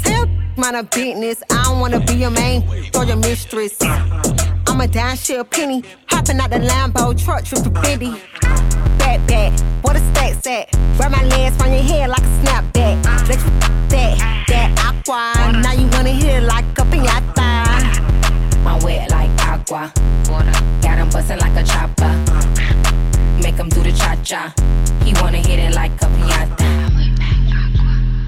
Still 0.00 0.26
mind 0.56 0.74
a 0.74 0.82
business. 0.82 1.40
I 1.52 1.62
don't 1.62 1.78
wanna 1.78 2.00
be 2.00 2.14
your 2.14 2.30
main 2.30 2.64
or 2.96 3.04
your 3.04 3.16
mistress. 3.16 3.76
I'm 4.66 4.80
a 4.80 5.16
shit 5.16 5.48
penny. 5.50 5.84
Hopping 6.08 6.40
out 6.40 6.50
the 6.50 6.58
Lambo 6.58 7.16
truck, 7.16 7.44
tripping 7.44 7.74
Bendy. 7.74 8.93
Back, 9.04 9.52
what 9.82 9.96
a 9.96 10.00
stack 10.00 10.46
at? 10.46 10.70
Grab 10.96 11.12
my 11.12 11.22
legs 11.24 11.56
from 11.56 11.72
your 11.72 11.82
head 11.82 12.08
like 12.08 12.22
a 12.22 12.32
snapback. 12.40 13.04
Let 13.28 13.38
you 13.38 13.50
that, 13.90 14.44
that 14.48 14.70
aqua. 14.80 15.60
Now 15.60 15.72
you 15.72 15.86
wanna 15.88 16.10
hit 16.10 16.42
it 16.42 16.44
like 16.44 16.64
a 16.78 16.84
piñata. 16.84 17.46
I'm 18.66 18.82
wet 18.82 19.10
like 19.10 19.30
agua. 19.40 19.92
Got 20.82 20.98
him 20.98 21.08
bustin' 21.10 21.38
like 21.38 21.54
a 21.54 21.62
chopper. 21.64 22.12
Make 23.42 23.56
him 23.56 23.68
do 23.68 23.82
the 23.82 23.92
cha 23.92 24.16
cha. 24.24 24.54
He 25.04 25.12
wanna 25.20 25.38
hit 25.38 25.58
it 25.58 25.74
like 25.74 25.92
a 26.02 26.06
piñata. 26.06 26.68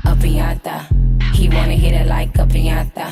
A 0.04 0.14
piñata. 0.14 0.86
He 1.34 1.48
wanna 1.48 1.72
hit 1.72 1.94
it 1.94 2.06
like 2.06 2.36
a 2.38 2.46
piñata. 2.46 3.06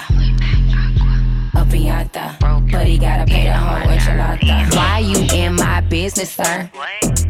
A 1.54 1.64
piñata. 1.64 2.36
But 2.70 2.86
he 2.86 2.98
gotta 2.98 3.24
pay 3.24 3.46
the 3.46 3.54
whole 3.54 3.88
enchilada. 3.88 4.74
Why 4.76 4.98
you 4.98 5.26
in 5.32 5.56
my 5.56 5.80
business, 5.80 6.30
sir? 6.32 6.70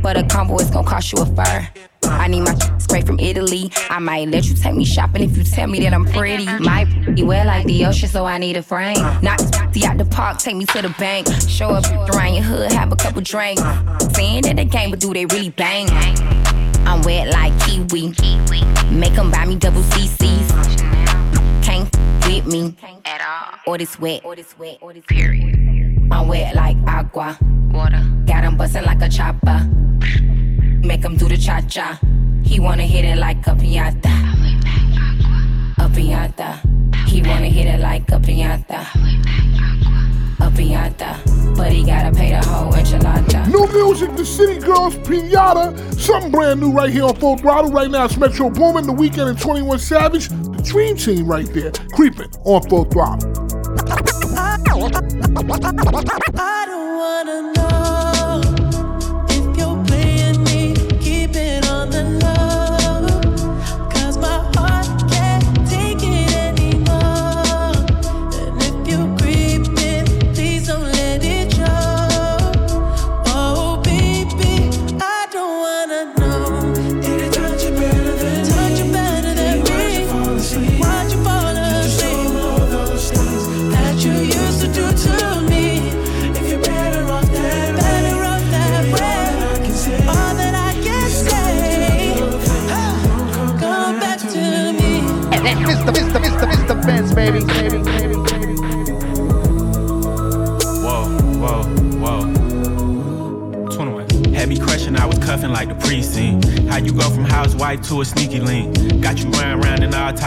But 0.04 0.18
a 0.18 0.22
combo 0.24 0.58
is 0.58 0.68
gonna 0.68 0.86
cost 0.86 1.14
you 1.14 1.22
a 1.22 1.24
fur. 1.24 1.66
I 2.02 2.28
need 2.28 2.42
my 2.42 2.54
straight 2.76 3.06
from 3.06 3.18
Italy. 3.18 3.72
I 3.88 3.98
might 4.00 4.28
let 4.28 4.44
you 4.44 4.54
take 4.54 4.74
me 4.74 4.84
shopping 4.84 5.22
if 5.22 5.34
you 5.34 5.44
tell 5.44 5.66
me 5.66 5.80
that 5.80 5.94
I'm 5.94 6.04
pretty. 6.04 6.44
Might 6.58 7.14
be 7.14 7.22
well 7.22 7.46
like 7.46 7.64
the 7.64 7.86
ocean, 7.86 8.10
so 8.10 8.26
I 8.26 8.36
need 8.36 8.58
a 8.58 8.62
frame. 8.62 8.98
Not 9.22 9.38
the 9.72 9.86
out 9.86 9.96
the 9.96 10.04
park, 10.04 10.36
take 10.36 10.56
me 10.56 10.66
to 10.66 10.82
the 10.82 10.94
bank. 10.98 11.26
Show 11.48 11.70
up 11.70 11.86
around 12.10 12.34
your 12.34 12.42
hood, 12.42 12.70
have 12.72 12.92
a 12.92 12.96
couple 12.96 13.22
drinks. 13.22 13.62
Saying 14.14 14.42
that 14.42 14.56
they 14.56 14.66
game, 14.66 14.90
but 14.90 15.00
do 15.00 15.14
they 15.14 15.24
really 15.24 15.48
bang? 15.48 15.88
I'm 16.86 17.00
wet 17.00 17.28
like 17.32 17.58
kiwi. 17.60 18.12
Make 18.90 19.14
them 19.14 19.30
buy 19.30 19.46
me 19.46 19.56
double 19.56 19.80
CCs. 19.80 20.82
Can't 21.64 21.90
with 22.26 22.46
me 22.46 22.76
at 23.06 23.22
all. 23.22 23.72
Or 23.72 23.78
this 23.78 23.98
wet, 23.98 24.22
or 24.22 24.36
this 24.36 24.58
wet, 24.58 24.76
or 24.82 24.92
this 24.92 25.06
period. 25.06 25.73
I'm 26.10 26.28
wet 26.28 26.54
like 26.54 26.76
agua. 26.86 27.38
Water. 27.72 28.02
Got 28.26 28.44
him 28.44 28.56
bustin' 28.56 28.84
like 28.84 29.02
a 29.02 29.08
chopper. 29.08 29.68
Make 30.84 31.02
him 31.02 31.16
do 31.16 31.28
the 31.28 31.36
cha 31.36 31.60
cha. 31.62 31.98
He 32.42 32.60
wanna 32.60 32.84
hit 32.84 33.04
it 33.04 33.18
like 33.18 33.46
a 33.46 33.50
piñata. 33.50 34.12
A 35.78 35.88
piñata. 35.88 36.60
He 37.08 37.22
wanna 37.22 37.46
hit 37.46 37.66
it 37.66 37.80
like 37.80 38.10
a 38.12 38.18
piñata. 38.18 38.80
A 40.40 40.50
piñata. 40.50 41.56
But 41.56 41.72
he 41.72 41.84
gotta 41.84 42.10
pay 42.12 42.30
the 42.30 42.46
whole 42.46 42.72
enchilada. 42.72 43.46
New 43.48 43.66
music, 43.72 44.14
the 44.16 44.24
City 44.24 44.58
Girls 44.58 44.96
Pinata. 44.96 45.78
Something 45.98 46.30
brand 46.30 46.60
new 46.60 46.72
right 46.72 46.90
here 46.90 47.04
on 47.04 47.14
Full 47.16 47.38
Throttle. 47.38 47.70
Right 47.70 47.90
now 47.90 48.04
it's 48.04 48.16
Metro 48.16 48.50
Boomin, 48.50 48.86
The 48.86 48.92
Weeknd, 48.92 49.28
and 49.28 49.38
21 49.38 49.78
Savage. 49.78 50.28
The 50.28 50.62
Dream 50.64 50.96
Team 50.96 51.26
right 51.26 51.46
there, 51.46 51.72
creeping 51.92 52.30
on 52.44 52.62
Full 52.68 52.84
Throttle. 52.84 53.30
I 55.36 56.64
don't 56.68 56.96
wanna 56.96 57.52
know 57.54 58.13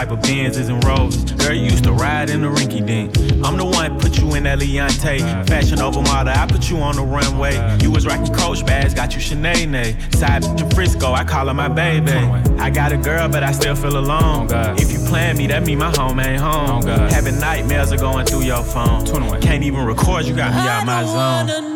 type 0.08 0.18
of 0.18 0.24
Benzes 0.24 0.70
and 0.70 0.82
Rovers. 0.84 1.32
Girl, 1.32 1.54
you 1.54 1.64
used 1.64 1.84
to 1.84 1.92
ride 1.92 2.30
in 2.30 2.42
the 2.42 2.48
rinky 2.48 2.84
dink. 2.84 3.16
I'm 3.44 3.56
the 3.56 3.64
one 3.64 3.98
put 3.98 4.18
you 4.18 4.34
in 4.34 4.44
that. 4.44 4.58
Fashion 5.48 5.80
over 5.80 6.02
model, 6.02 6.32
I 6.34 6.46
put 6.46 6.70
you 6.70 6.78
on 6.78 6.96
the 6.96 7.02
runway. 7.02 7.78
You 7.82 7.90
was 7.90 8.06
rocking 8.06 8.34
Coach 8.34 8.64
bags, 8.64 8.94
got 8.94 9.14
you 9.14 9.20
Sinead. 9.20 10.14
Side 10.14 10.44
in 10.44 10.70
Frisco, 10.70 11.12
I 11.12 11.24
call 11.24 11.46
her 11.48 11.54
my 11.54 11.68
baby. 11.68 12.12
I 12.58 12.70
got 12.70 12.92
a 12.92 12.96
girl, 12.96 13.28
but 13.28 13.42
I 13.42 13.52
still 13.52 13.74
feel 13.76 13.98
alone. 13.98 14.48
If 14.78 14.90
you 14.92 14.98
plan 15.08 15.36
me, 15.36 15.46
that 15.48 15.64
mean 15.64 15.78
my 15.78 15.90
home 15.96 16.18
ain't 16.20 16.40
home. 16.40 16.82
Having 16.82 17.38
nightmares 17.38 17.92
are 17.92 17.98
going 17.98 18.26
through 18.26 18.42
your 18.42 18.62
phone. 18.62 19.06
Can't 19.40 19.62
even 19.62 19.84
record, 19.84 20.24
you 20.24 20.34
got 20.34 20.52
me 20.52 20.60
out 20.60 20.86
my 20.86 21.04
zone. 21.04 21.67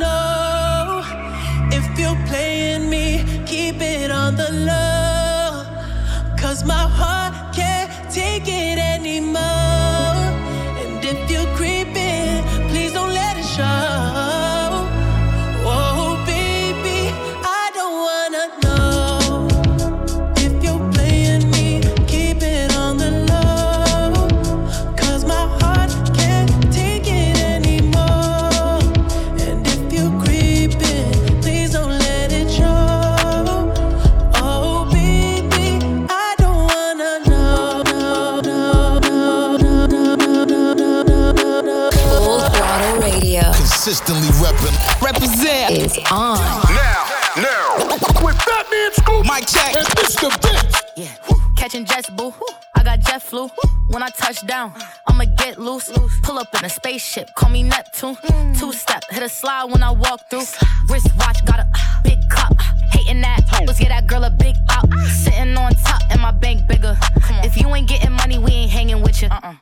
On. 46.13 46.37
Now, 46.37 47.09
now. 47.39 47.87
With 48.23 48.37
Fatman 48.37 48.93
Scoop. 48.93 49.25
Mic 49.25 49.47
check. 49.47 49.75
And 49.75 49.87
Mr. 49.97 50.29
Vince. 50.43 50.83
Yeah. 50.95 51.09
Catching 51.57 51.87
jets, 51.87 52.11
boo. 52.11 52.35
I 52.77 52.85
got 52.85 53.01
jet 53.01 53.23
flu. 53.23 53.49
When 53.89 54.03
I 54.03 54.11
touch 54.11 54.47
down, 54.47 54.75
I'ma 55.07 55.25
get 55.39 55.59
loose. 55.59 55.91
Pull 56.23 56.39
up 56.39 56.55
in 56.55 56.67
a 56.67 56.69
spaceship, 56.69 57.29
call 57.35 57.49
me 57.49 57.63
Neptune. 57.63 58.19
Two 58.59 58.75
step, 58.75 59.05
hit 59.09 59.23
a 59.23 59.29
slide 59.29 59.65
when 59.73 59.83
I 59.83 59.91
walk 59.91 60.21
through. 60.29 60.45
Wrist 60.91 61.09
watch, 61.17 61.43
got 61.47 61.61
a 61.61 61.67
big 62.05 62.19
cup. 62.29 62.61
Hating 62.93 63.23
that, 63.23 63.41
let's 63.67 63.79
get 63.79 63.89
that 63.89 64.07
girl 64.07 64.25
a 64.25 64.31
big 64.31 64.55
out. 64.71 64.93
Sitting 65.09 65.57
on 65.57 65.73
top, 65.77 66.03
and 66.11 66.21
my 66.21 66.33
bank 66.33 66.69
bigger. 66.69 66.95
If 67.43 67.57
you 67.57 67.75
ain't 67.75 67.89
getting 67.89 68.13
money, 68.13 68.39
we 68.39 68.53
ain't 68.53 68.71
hanging 68.71 69.01
with 69.01 69.23
you. 69.23 69.29
Uh-uh. 69.29 69.55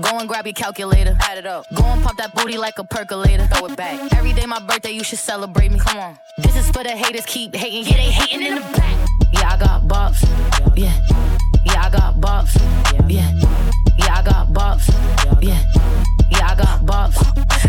Go 0.00 0.18
and 0.18 0.28
grab 0.28 0.46
your 0.46 0.52
calculator, 0.52 1.16
add 1.20 1.38
it 1.38 1.46
up. 1.46 1.64
Go 1.74 1.84
and 1.84 2.02
pop 2.02 2.16
that 2.18 2.34
booty 2.34 2.58
like 2.58 2.78
a 2.78 2.84
percolator, 2.84 3.46
throw 3.46 3.66
it 3.66 3.76
back. 3.76 4.12
Every 4.12 4.32
day 4.34 4.44
my 4.44 4.60
birthday, 4.60 4.90
you 4.90 5.02
should 5.02 5.18
celebrate 5.18 5.72
me. 5.72 5.78
Come 5.78 5.98
on. 5.98 6.18
This 6.38 6.54
is 6.56 6.70
for 6.70 6.82
the 6.82 6.90
haters, 6.90 7.24
keep 7.24 7.54
hating. 7.54 7.84
Yeah, 7.84 7.96
they 7.96 8.10
hating 8.10 8.46
in 8.46 8.54
the 8.56 8.60
back. 8.60 9.08
Yeah, 9.32 9.52
I 9.52 9.56
got 9.56 9.82
bops. 9.88 10.22
Yeah. 10.76 10.92
Yeah, 11.64 11.86
I 11.86 11.90
got 11.90 12.16
bops. 12.16 12.54
Yeah. 13.08 13.32
Yeah, 13.98 14.18
I 14.18 14.22
got 14.22 14.48
bops. 14.48 14.86
Yeah. 15.42 15.64
Yeah, 16.30 16.46
I 16.46 16.54
got 16.54 16.84
bops. 16.84 17.16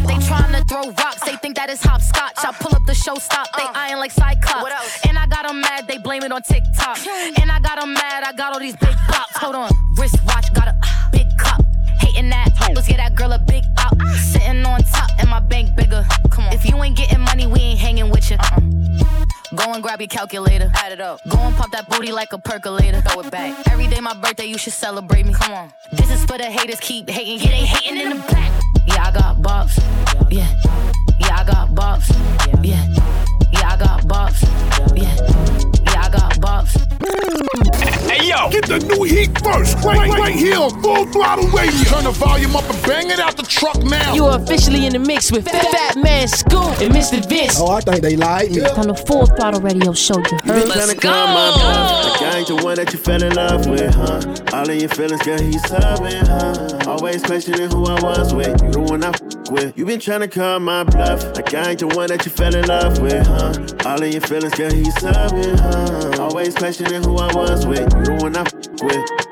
They 0.05 0.15
tryna 0.25 0.67
throw 0.67 0.91
rocks, 0.91 1.23
they 1.25 1.35
think 1.37 1.55
that 1.55 1.69
is 1.69 1.81
hopscotch. 1.81 2.33
I 2.37 2.51
pull 2.59 2.75
up 2.75 2.85
the 2.85 2.93
show 2.93 3.15
stop, 3.15 3.47
they 3.55 3.63
uh. 3.63 3.71
eyeing 3.73 3.97
like 3.97 4.11
Cyclops. 4.11 5.05
And 5.07 5.17
I 5.17 5.27
got 5.27 5.47
them 5.47 5.61
mad, 5.61 5.87
they 5.87 5.97
blame 5.97 6.23
it 6.23 6.31
on 6.31 6.41
TikTok. 6.41 6.97
And 7.39 7.49
I 7.51 7.59
got 7.59 7.79
them 7.79 7.93
mad, 7.93 8.23
I 8.23 8.33
got 8.33 8.53
all 8.53 8.59
these 8.59 8.75
big 8.75 8.95
bops. 9.07 9.37
Hold 9.39 9.55
on, 9.55 9.71
wrist 9.97 10.17
watch, 10.25 10.53
got 10.53 10.67
a. 10.67 10.96
Hating 12.17 12.31
that, 12.31 12.49
let's 12.73 12.87
get 12.87 12.97
that 12.97 13.13
girl 13.13 13.31
a 13.31 13.37
big 13.37 13.63
out. 13.77 13.95
Sitting 14.17 14.65
on 14.65 14.81
top, 14.81 15.07
and 15.19 15.29
my 15.29 15.39
bank 15.39 15.75
bigger. 15.75 16.03
Come 16.31 16.45
on. 16.45 16.53
If 16.53 16.65
you 16.65 16.81
ain't 16.81 16.97
getting 16.97 17.19
money, 17.19 17.45
we 17.45 17.59
ain't 17.59 17.79
hanging 17.79 18.09
with 18.09 18.31
you. 18.31 18.37
Uh-uh. 18.37 18.59
Go 19.53 19.71
and 19.73 19.83
grab 19.83 20.01
your 20.01 20.07
calculator, 20.07 20.71
add 20.73 20.91
it 20.91 20.99
up. 20.99 21.21
Go 21.29 21.37
and 21.37 21.55
pop 21.55 21.69
that 21.73 21.87
booty 21.87 22.11
like 22.11 22.33
a 22.33 22.39
percolator, 22.39 23.01
throw 23.01 23.21
it 23.21 23.29
back. 23.29 23.67
Every 23.69 23.85
day 23.85 23.99
my 23.99 24.15
birthday, 24.15 24.45
you 24.45 24.57
should 24.57 24.73
celebrate 24.73 25.27
me. 25.27 25.33
Come 25.33 25.53
on. 25.53 25.73
This 25.91 26.09
is 26.09 26.25
for 26.25 26.39
the 26.39 26.45
haters, 26.45 26.79
keep 26.79 27.07
hating. 27.07 27.37
Yeah, 27.37 27.51
they 27.51 27.65
hating 27.67 28.01
in 28.01 28.09
the 28.09 28.23
back. 28.23 28.63
Yeah, 28.87 29.03
I 29.05 29.11
got 29.11 29.37
bops. 29.37 29.77
Yeah. 30.31 30.51
Yeah, 31.19 31.37
I 31.37 31.43
got 31.43 31.69
bops. 31.69 32.09
Yeah. 32.65 32.83
Yeah, 33.51 33.69
I 33.69 33.77
got 33.77 34.01
bops. 34.07 34.41
Yeah. 34.97 35.13
Yeah, 35.85 36.01
I 36.01 36.09
got 36.09 36.36
bops. 36.37 36.73
Hey 38.09 38.29
yo, 38.29 38.49
get 38.49 38.65
the 38.65 38.79
new 38.79 39.03
heat 39.03 39.29
first, 39.43 39.75
right, 39.83 39.97
right, 40.09 40.19
right 40.19 40.35
here 40.35 40.55
on 40.57 40.81
Full 40.81 41.05
Throttle 41.07 41.47
Radio. 41.49 41.83
Turn 41.83 42.03
the 42.05 42.11
volume 42.11 42.55
up 42.55 42.63
and 42.69 42.81
bang 42.83 43.09
it 43.09 43.19
out 43.19 43.37
the 43.37 43.43
truck 43.43 43.77
now. 43.83 44.13
You 44.13 44.25
are 44.25 44.39
officially 44.41 44.85
in 44.85 44.93
the 44.93 44.99
mix 44.99 45.31
with 45.31 45.45
Fatman 45.45 46.27
Scoop 46.29 46.81
and 46.81 46.93
Mr. 46.93 47.23
Vince. 47.27 47.59
Oh, 47.59 47.67
I 47.71 47.81
think 47.81 48.01
they 48.01 48.15
like 48.15 48.51
me. 48.51 48.61
On 48.61 48.87
the 48.87 48.95
Full 48.95 49.25
Throttle 49.27 49.61
Radio 49.61 49.93
show, 49.93 50.17
you 50.17 50.37
heard? 50.43 50.67
Let's 50.69 50.93
go. 50.95 51.09
Like 51.09 52.21
I 52.21 52.37
ain't 52.39 52.47
the 52.47 52.55
one 52.63 52.75
that 52.75 52.91
you 52.93 52.99
fell 52.99 53.21
in 53.21 53.33
love 53.35 53.67
with, 53.67 53.93
huh? 53.93 54.57
All 54.57 54.69
of 54.69 54.75
your 54.75 54.89
feelings, 54.89 55.21
girl, 55.23 55.39
he's 55.41 55.61
subbing, 55.63 56.27
huh? 56.27 56.89
Always 56.91 57.23
questioning 57.23 57.69
who 57.69 57.85
I 57.85 58.01
was 58.01 58.33
with. 58.33 58.61
You 58.63 58.71
the 58.71 58.79
one 58.81 59.03
I 59.03 59.09
f- 59.09 59.21
with. 59.51 59.77
You 59.77 59.85
been 59.85 59.99
trying 59.99 60.21
to 60.21 60.27
call 60.27 60.59
my 60.59 60.83
bluff. 60.83 61.23
Like 61.35 61.53
I 61.53 61.71
ain't 61.71 61.79
the 61.79 61.87
one 61.87 62.07
that 62.07 62.25
you 62.25 62.31
fell 62.31 62.53
in 62.55 62.65
love 62.67 62.99
with, 63.01 63.25
huh? 63.27 63.53
All 63.89 64.01
of 64.01 64.11
your 64.11 64.21
feelings, 64.21 64.53
girl, 64.55 64.71
he's 64.71 64.93
subbing, 64.95 65.59
huh? 65.59 66.26
Always 66.37 66.53
questioning 66.53 67.03
who 67.03 67.17
I 67.17 67.33
was 67.33 67.65
with. 67.65 67.89
The 67.89 68.13
one 68.21 68.37
I 68.37 68.41
f- 68.41 68.53
with. 68.83 69.26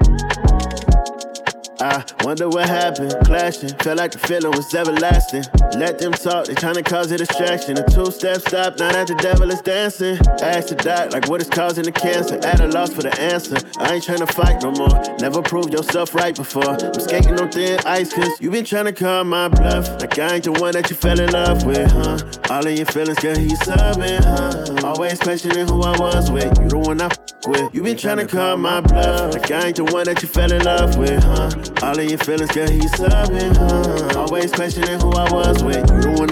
I 1.85 2.03
wonder 2.23 2.49
what 2.49 2.67
happened. 2.67 3.13
Clashing, 3.25 3.69
felt 3.77 3.99
like 3.99 4.11
the 4.11 4.17
feeling 4.17 4.51
was 4.51 4.73
everlasting. 4.73 5.43
Let 5.79 5.99
them 5.99 6.13
talk, 6.13 6.47
they 6.47 6.55
tryna 6.55 6.83
cause 6.83 7.11
a 7.11 7.17
distraction. 7.17 7.77
A 7.77 7.83
two 7.87 8.09
step 8.09 8.41
stop, 8.41 8.79
now 8.79 8.91
that 8.91 9.05
the 9.07 9.13
devil 9.15 9.51
is 9.51 9.61
dancing. 9.61 10.17
Ask 10.41 10.69
the 10.69 10.75
doc, 10.75 11.13
like 11.13 11.29
what 11.29 11.41
is 11.41 11.49
causing 11.49 11.83
the 11.83 11.91
cancer. 11.91 12.39
At 12.43 12.59
a 12.59 12.67
loss 12.67 12.91
for 12.91 13.03
the 13.03 13.13
answer. 13.21 13.57
I 13.77 13.93
ain't 13.93 14.03
tryna 14.03 14.31
fight 14.33 14.63
no 14.63 14.71
more. 14.71 14.97
Never 15.19 15.43
proved 15.43 15.73
yourself 15.73 16.15
right 16.15 16.35
before. 16.35 16.67
I'm 16.69 16.93
skating 16.99 17.39
on 17.39 17.51
thin 17.51 17.79
ice, 17.85 18.11
cause 18.11 18.31
you 18.41 18.49
been 18.49 18.65
tryna 18.65 18.95
call 18.95 19.23
my 19.23 19.47
bluff. 19.49 19.87
Like 20.01 20.17
I 20.17 20.35
ain't 20.35 20.45
the 20.45 20.53
one 20.53 20.73
that 20.73 20.89
you 20.89 20.95
fell 20.95 21.19
in 21.19 21.29
love 21.33 21.65
with, 21.65 21.91
huh? 21.91 22.17
All 22.49 22.65
of 22.65 22.73
your 22.75 22.87
feelings, 22.87 23.19
girl, 23.19 23.37
he's 23.37 23.59
subbing, 23.59 24.23
huh? 24.23 24.87
Always 24.87 25.19
questioning 25.19 25.67
who 25.67 25.83
I 25.83 25.95
was 25.99 26.31
with. 26.31 26.57
You 26.59 26.67
the 26.67 26.79
one 26.79 26.99
I 26.99 27.05
f- 27.05 27.19
with. 27.45 27.75
You 27.75 27.83
been 27.83 27.95
tryna 27.95 28.27
call 28.27 28.57
my 28.57 28.81
bluff. 28.81 29.33
Like 29.33 29.51
I 29.51 29.67
ain't 29.67 29.75
the 29.75 29.85
one 29.85 30.05
that 30.05 30.23
you 30.23 30.27
fell 30.27 30.51
in 30.51 30.63
love 30.63 30.97
with, 30.97 31.23
huh? 31.23 31.51
All 31.83 31.99
of 31.99 32.09
your 32.09 32.17
feelings, 32.17 32.51
girl, 32.51 32.69
he's 32.69 32.91
subbing, 32.93 33.55
huh? 33.57 34.19
Always 34.19 34.51
questioning 34.51 34.99
who 34.99 35.11
I 35.11 35.31
was 35.31 35.63
with. 35.63 35.89
You 35.91 36.01
the 36.01 36.09
one 36.17 36.29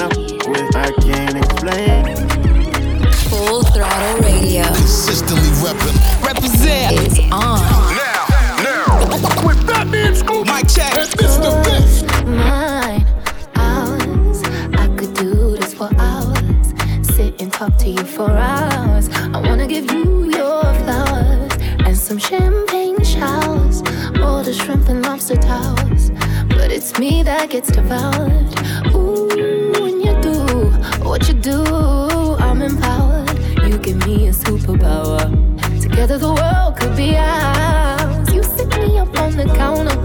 with. 0.51 0.75
I 0.75 0.91
can't 1.01 1.37
explain. 1.37 2.15
Full 3.29 3.63
Throttle 3.63 4.21
Radio. 4.21 4.63
Consistently 4.63 5.49
reppin'. 5.61 6.25
Represent 6.25 6.93
is 6.93 7.19
on. 7.31 7.59
Now, 7.99 8.25
now. 8.63 9.45
With 9.45 9.65
that 9.67 9.87
Fatman 9.87 10.15
Scoop. 10.15 10.47
Mic 10.47 10.67
check. 10.67 10.95
And 10.97 11.09
Mr. 11.19 11.63
Vince. 11.65 12.03
Mine, 12.25 13.05
ours. 13.55 14.41
I 14.79 14.87
could 14.95 15.13
do 15.13 15.57
this 15.57 15.73
for 15.73 15.89
hours. 15.97 17.15
Sit 17.15 17.41
and 17.41 17.51
talk 17.51 17.75
to 17.77 17.89
you 17.89 18.03
for 18.03 18.29
hours. 18.31 19.09
I 19.09 19.39
wanna 19.39 19.67
give 19.67 19.91
you 19.91 20.23
your 20.25 20.63
flowers 20.63 21.51
and 21.85 21.97
some 21.97 22.17
champagne 22.17 22.63
showers. 22.63 22.72
All 24.53 24.59
shrimp 24.59 24.87
and 24.87 25.03
lobster 25.03 25.35
towers. 25.35 26.11
But 26.49 26.71
it's 26.71 26.99
me 26.99 27.23
that 27.23 27.49
gets 27.49 27.71
devoured. 27.71 28.53
Ooh, 28.93 29.27
when 29.81 29.99
you 29.99 30.13
do 30.21 30.69
what 31.03 31.27
you 31.27 31.33
do, 31.33 31.63
I'm 32.37 32.61
empowered. 32.61 33.35
You 33.67 33.79
give 33.79 34.05
me 34.05 34.27
a 34.27 34.31
superpower. 34.31 35.21
Together 35.81 36.19
the 36.19 36.31
world 36.31 36.77
could 36.77 36.95
be 36.95 37.17
ours. 37.17 38.31
You 38.31 38.43
sit 38.43 38.69
me 38.77 38.99
up 38.99 39.17
on 39.19 39.35
the 39.37 39.45
counter. 39.55 39.97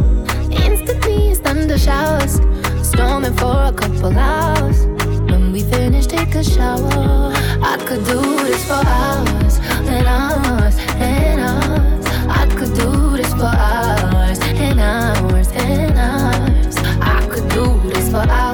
Instantly 0.65 1.31
it's 1.31 1.41
thunder 1.41 1.77
showers. 1.77 2.41
Storming 2.83 3.37
for 3.37 3.65
a 3.65 3.73
couple 3.73 4.17
hours. 4.19 4.87
When 5.31 5.53
we 5.53 5.63
finish, 5.63 6.07
take 6.07 6.35
a 6.35 6.43
shower. 6.43 7.33
I 7.63 7.77
could 7.87 8.03
do 8.07 8.23
this 8.49 8.65
for 8.65 8.81
hours 8.97 9.59
and 9.93 10.07
hours 10.07 10.77
and 10.97 11.41
hours. 11.41 12.07
I 12.31 12.47
could 12.57 12.73
do 12.75 13.17
this 13.17 13.33
for 13.35 13.45
hours 13.45 13.78
for 18.19 18.29
hours 18.33 18.48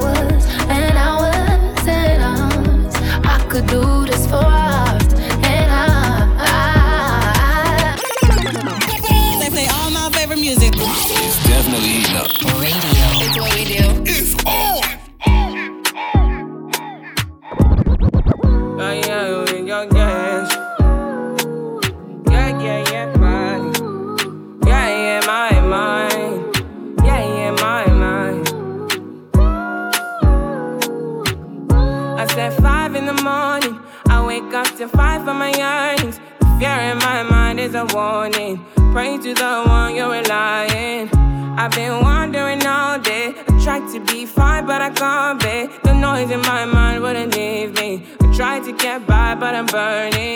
I'm 49.55 49.65
burning. 49.67 50.34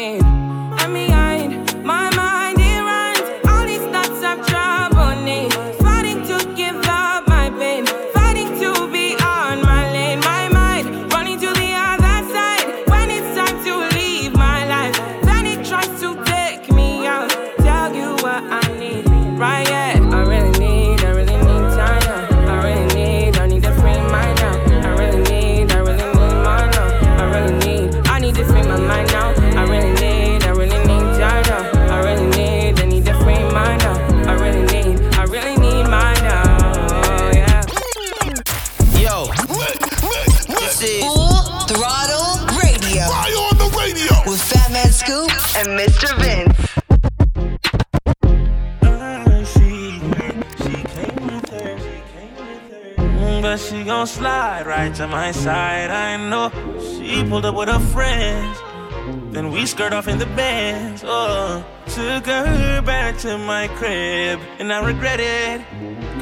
Slide 54.20 54.68
right 54.68 54.94
to 54.96 55.08
my 55.08 55.32
side. 55.32 55.90
I 55.90 56.18
know 56.30 56.52
she 56.92 57.24
pulled 57.24 57.46
up 57.46 57.56
with 57.56 57.70
her 57.70 57.80
friends. 57.80 58.58
Then 59.34 59.50
we 59.50 59.66
skirt 59.66 59.94
off 59.94 60.10
in 60.10 60.20
the 60.20 60.26
bands. 60.26 61.04
Oh, 61.06 61.64
took 61.88 62.26
her 62.26 62.82
back 62.82 63.18
to 63.20 63.38
my 63.38 63.70
crib, 63.80 64.42
and 64.60 64.74
I 64.74 64.86
regret 64.86 65.22
it. 65.22 65.62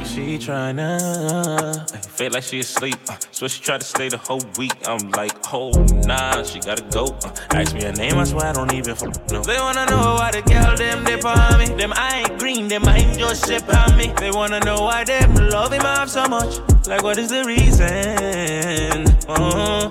She 0.08 0.38
tryna 0.38 0.98
uh, 1.00 1.84
feel 1.98 2.32
like 2.32 2.42
she 2.42 2.60
asleep. 2.60 2.96
Uh, 3.08 3.16
so 3.30 3.46
she 3.46 3.62
tried 3.62 3.80
to 3.82 3.86
stay 3.86 4.08
the 4.08 4.16
whole 4.16 4.42
week. 4.56 4.72
I'm 4.86 5.10
like, 5.10 5.32
oh 5.52 5.70
nah, 6.06 6.42
she 6.42 6.60
gotta 6.60 6.82
go. 6.90 7.06
Uh, 7.22 7.30
ask 7.50 7.74
me 7.74 7.82
her 7.84 7.92
name, 7.92 8.14
I 8.16 8.24
swear 8.24 8.46
I 8.46 8.52
don't 8.52 8.72
even 8.72 8.92
f- 8.92 9.30
know. 9.30 9.42
They 9.42 9.58
wanna 9.58 9.86
know 9.86 10.16
why 10.18 10.30
the 10.32 10.42
girl 10.42 10.76
them 10.76 11.04
dip 11.04 11.24
on 11.24 11.58
me. 11.58 11.66
Them 11.76 11.92
I 11.94 12.20
ain't 12.20 12.38
green, 12.38 12.68
them 12.68 12.86
I 12.86 12.96
ain't 12.98 13.18
just 13.18 13.46
ship 13.46 13.62
on 13.68 13.96
me. 13.98 14.12
They 14.18 14.30
wanna 14.30 14.60
know 14.60 14.80
why 14.82 15.04
them 15.04 15.34
love 15.34 15.72
him 15.72 15.82
off 15.82 16.08
so 16.08 16.26
much. 16.26 16.58
Like 16.88 17.02
what 17.02 17.18
is 17.18 17.28
the 17.28 17.44
reason? 17.44 19.06
Uh, 19.28 19.90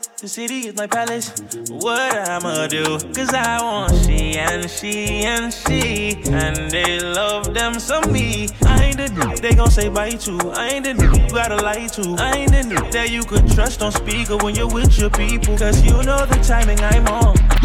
The 0.21 0.27
city 0.27 0.67
is 0.67 0.75
my 0.75 0.85
palace. 0.85 1.33
What 1.71 2.29
I'ma 2.29 2.67
do? 2.67 2.99
Cause 3.11 3.33
I 3.33 3.59
want 3.59 4.05
she 4.05 4.37
and 4.37 4.69
she 4.69 5.25
and 5.25 5.51
she. 5.51 6.21
And 6.31 6.69
they 6.69 6.99
love 6.99 7.55
them 7.55 7.79
some 7.79 8.13
me. 8.13 8.47
I 8.63 8.83
ain't 8.83 8.97
the 8.97 9.07
dude 9.07 9.39
they 9.39 9.55
gon' 9.55 9.71
say 9.71 9.89
bye 9.89 10.11
to. 10.11 10.51
I 10.51 10.67
ain't 10.73 10.85
the 10.85 10.93
dude 10.93 11.17
you 11.17 11.29
gotta 11.29 11.55
lie 11.55 11.87
to. 11.87 12.15
I 12.19 12.33
ain't 12.33 12.51
the 12.51 12.61
dude 12.61 12.93
that 12.93 13.09
you 13.09 13.23
could 13.23 13.49
trust 13.49 13.81
on 13.81 13.91
speaker 13.91 14.37
when 14.37 14.53
you're 14.53 14.71
with 14.71 14.95
your 14.99 15.09
people. 15.09 15.57
Cause 15.57 15.83
you 15.83 15.93
know 16.03 16.23
the 16.27 16.39
timing 16.45 16.79
I'm 16.81 17.07
on. 17.07 17.60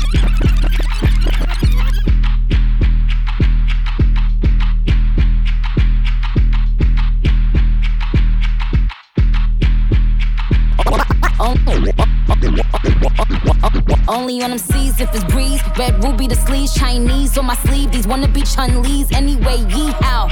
Chinese 16.74 17.36
on 17.38 17.46
my 17.46 17.56
sleeve. 17.56 17.92
These 17.92 18.06
wanna 18.06 18.28
be 18.28 18.42
Chun-Li's 18.42 19.12
anyway. 19.12 19.58
Yee 19.68 19.92
how? 20.00 20.28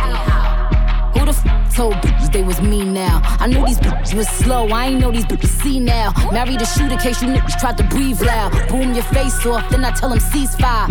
Who 1.14 1.24
the 1.24 1.30
f 1.30 1.74
told 1.74 1.94
bitches 1.94 2.32
they 2.32 2.42
was 2.42 2.60
me 2.60 2.84
now? 2.84 3.20
I 3.40 3.46
knew 3.46 3.64
these 3.64 3.78
bitches 3.78 4.14
was 4.14 4.28
slow. 4.28 4.68
I 4.68 4.86
ain't 4.86 5.00
know 5.00 5.10
these 5.10 5.24
bitches 5.24 5.62
see 5.62 5.80
now. 5.80 6.12
Married 6.32 6.60
a 6.60 6.66
shooter 6.66 6.96
case 6.96 7.22
you 7.22 7.28
niggas 7.28 7.58
tried 7.60 7.78
to 7.78 7.84
breathe 7.84 8.20
loud. 8.20 8.50
Boom 8.68 8.94
your 8.94 9.04
face 9.04 9.46
off, 9.46 9.68
then 9.70 9.84
I 9.84 9.90
tell 9.92 10.10
them 10.10 10.18
ceasefire. 10.18 10.88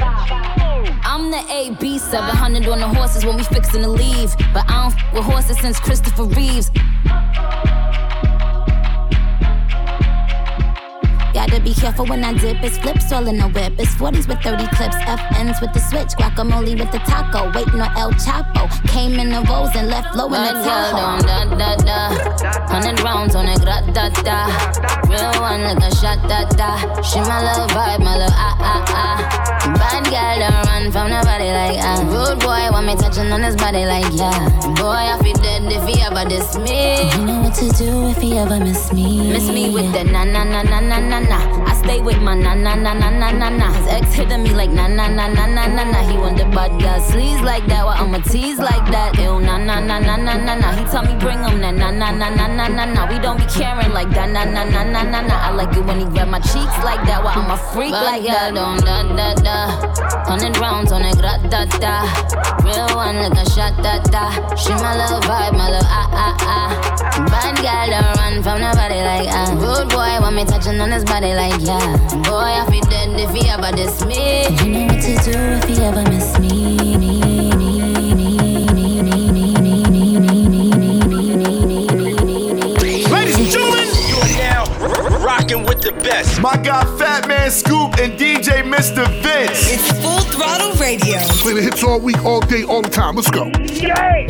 I'm 1.05 1.29
the 1.31 1.43
AB 1.51 1.97
700 1.99 2.67
on 2.67 2.79
the 2.79 2.87
horses 2.87 3.25
when 3.25 3.37
we 3.37 3.43
fixin' 3.43 3.81
to 3.81 3.89
leave. 3.89 4.35
But 4.53 4.65
I 4.69 4.83
don't 4.83 4.93
f 4.93 5.13
with 5.13 5.23
horses 5.23 5.59
since 5.59 5.79
Christopher 5.79 6.23
Reeves. 6.23 6.71
Be 11.63 11.73
careful 11.73 12.05
when 12.05 12.23
I 12.23 12.33
dip. 12.33 12.61
It's 12.63 12.77
flips 12.77 13.11
all 13.11 13.27
in 13.27 13.37
the 13.37 13.47
whip. 13.47 13.73
It's 13.79 13.95
40s 13.95 14.27
with 14.27 14.41
30 14.41 14.67
clips. 14.75 14.95
FNs 14.95 15.61
with 15.61 15.73
the 15.73 15.79
switch. 15.79 16.09
Guacamole 16.19 16.77
with 16.77 16.91
the 16.91 16.99
taco. 16.99 17.51
Waiting 17.57 17.81
on 17.81 17.95
El 17.97 18.11
Chapo. 18.13 18.69
Came 18.87 19.19
in 19.19 19.29
the 19.29 19.41
rolls 19.49 19.71
and 19.75 19.87
left 19.87 20.15
low 20.15 20.25
in 20.25 20.31
the 20.31 20.53
Tahoe. 20.63 21.23
Hundred 22.67 22.99
rounds 23.01 23.35
on 23.35 23.47
it. 23.47 23.59
Gra, 23.61 23.81
da, 23.93 24.09
da. 24.09 25.02
Real 25.13 25.41
one 25.41 25.61
like 25.61 25.77
a 25.77 25.93
shot. 25.95 26.17
Da, 26.27 26.45
da. 26.57 26.69
She 27.01 27.19
my 27.21 27.37
little 27.45 27.67
vibe. 27.69 28.01
My 28.01 28.17
little 28.17 28.33
ah, 28.33 28.57
ah, 28.59 28.85
ah. 28.89 29.19
Bad 29.77 30.03
girl 30.09 30.35
don't 30.41 30.65
run 30.67 30.91
from 30.91 31.09
nobody 31.13 31.49
like 31.53 31.77
ah. 31.81 32.01
Rude 32.09 32.39
boy 32.41 32.65
want 32.73 32.87
me 32.87 32.95
touching 32.95 33.31
on 33.31 33.43
his 33.43 33.55
body 33.55 33.85
like 33.85 34.09
yeah. 34.11 34.49
Boy, 34.75 35.05
I 35.13 35.17
feel 35.21 35.37
dead 35.37 35.63
if 35.71 35.85
he 35.87 36.01
ever 36.01 36.27
diss 36.27 36.57
me. 36.57 37.09
You 37.13 37.25
know 37.25 37.41
what 37.41 37.53
to 37.55 37.69
do 37.77 38.09
if 38.09 38.17
he 38.17 38.37
ever 38.37 38.59
miss 38.59 38.91
me. 38.91 39.31
Miss 39.31 39.47
me 39.49 39.69
with 39.73 39.91
the 39.93 40.03
na 40.03 40.23
na 40.25 40.43
na 40.43 40.63
na 40.63 40.79
na 40.79 40.99
na 40.99 41.19
na. 41.19 41.72
Stay 41.83 41.99
with 41.99 42.21
my 42.21 42.33
na 42.33 42.55
na 42.55 42.75
na 42.75 42.93
na 42.93 43.09
na 43.09 43.29
na 43.31 43.49
na. 43.49 43.67
His 43.73 43.87
ex 43.87 44.13
hitting 44.13 44.43
me 44.43 44.51
like 44.55 44.71
na 44.71 44.87
na 44.87 45.07
na 45.07 45.27
na 45.27 45.45
na 45.45 45.67
na 45.67 45.83
na. 45.83 45.99
He 46.07 46.15
the 46.15 46.45
bad 46.55 46.71
girl 46.79 46.99
sleeves 47.01 47.41
like 47.41 47.67
that. 47.67 47.83
Well, 47.85 47.99
I'ma 47.99 48.19
tease 48.23 48.57
like 48.57 48.87
that. 48.89 49.19
Ew 49.19 49.39
na 49.41 49.57
na 49.57 49.79
na 49.79 49.99
na 49.99 50.15
na 50.15 50.33
na 50.37 50.55
na. 50.55 50.71
He 50.79 50.85
tell 50.85 51.03
me 51.03 51.13
bring 51.19 51.43
him 51.43 51.59
na 51.59 51.71
na 51.71 51.91
na 51.91 52.09
na 52.11 52.29
na 52.29 52.47
na 52.47 52.67
na 52.67 52.85
na. 52.85 53.01
We 53.11 53.19
don't 53.19 53.37
be 53.37 53.45
caring 53.51 53.91
like 53.91 54.09
that 54.15 54.29
na 54.31 54.45
na 54.45 54.63
na 54.63 54.83
na 54.83 55.03
na 55.03 55.19
na. 55.27 55.35
I 55.47 55.51
like 55.51 55.75
it 55.75 55.83
when 55.85 55.99
he 55.99 56.05
grab 56.05 56.29
my 56.29 56.39
cheeks 56.39 56.77
like 56.87 57.03
that. 57.03 57.19
Well, 57.21 57.35
I'm 57.35 57.51
a 57.51 57.57
freak 57.75 57.91
like 57.91 58.23
that. 58.23 58.55
Don't 58.55 58.79
da 58.79 59.03
da 59.03 59.35
da. 59.43 59.57
Hundred 60.23 60.57
rounds 60.57 60.91
on 60.93 61.03
it, 61.03 61.19
gra 61.19 61.35
da 61.51 61.65
da. 61.83 62.07
Real 62.63 62.95
one 62.95 63.17
like 63.19 63.35
a 63.35 63.45
shot 63.51 63.75
da 63.83 63.99
da. 64.07 64.31
She 64.55 64.71
my 64.79 64.95
little 64.95 65.19
vibe, 65.27 65.51
my 65.59 65.67
little 65.67 65.83
ah 65.91 66.07
ah 66.15 66.35
ah. 66.47 66.69
Bad 67.27 67.59
girl 67.59 67.87
don't 67.91 68.15
run 68.17 68.35
from 68.41 68.57
nobody 68.63 69.03
like 69.03 69.27
ah. 69.29 69.51
Rude 69.51 69.89
boy 69.91 70.15
want 70.23 70.35
me 70.35 70.45
touching 70.45 70.79
on 70.79 70.89
his 70.91 71.03
body 71.03 71.33
like 71.35 71.59
yeah 71.59 71.72
time. 71.79 72.21
Boy, 72.23 72.51
I 72.61 72.65
feel 72.69 72.81
dead 72.83 73.19
if 73.19 73.31
he 73.31 73.49
ever 73.49 73.71
diss 73.75 74.05
me. 74.05 74.47
You 74.63 74.71
know 74.71 74.85
what 74.87 75.01
to 75.01 75.31
do 75.31 75.37
if 75.37 75.63
he 75.65 75.83
ever 75.83 76.03
miss 76.09 76.39
me. 76.39 76.97
me, 76.97 77.21
Ladies 83.09 83.37
and 83.37 83.47
gentlemen, 83.47 83.87
you 84.07 84.17
are 84.17 84.35
now 84.37 84.63
rocking 85.25 85.63
with 85.65 85.81
the 85.81 85.91
best. 86.03 86.41
My 86.41 86.55
guy, 86.57 86.83
Fatman 86.97 87.51
Scoop, 87.51 87.97
and 87.99 88.13
DJ 88.19 88.63
Mr. 88.63 89.05
Vince. 89.21 89.71
It's 89.71 89.91
full 90.01 90.19
throttle 90.31 90.73
radio. 90.73 91.19
Play 91.41 91.53
the 91.53 91.61
hits 91.61 91.83
all 91.83 91.99
week, 91.99 92.23
all 92.25 92.41
day, 92.41 92.63
all 92.63 92.81
the 92.81 92.89
time. 92.89 93.15
Let's 93.15 93.31
go. 93.31 93.45
Yeah. 93.59 94.27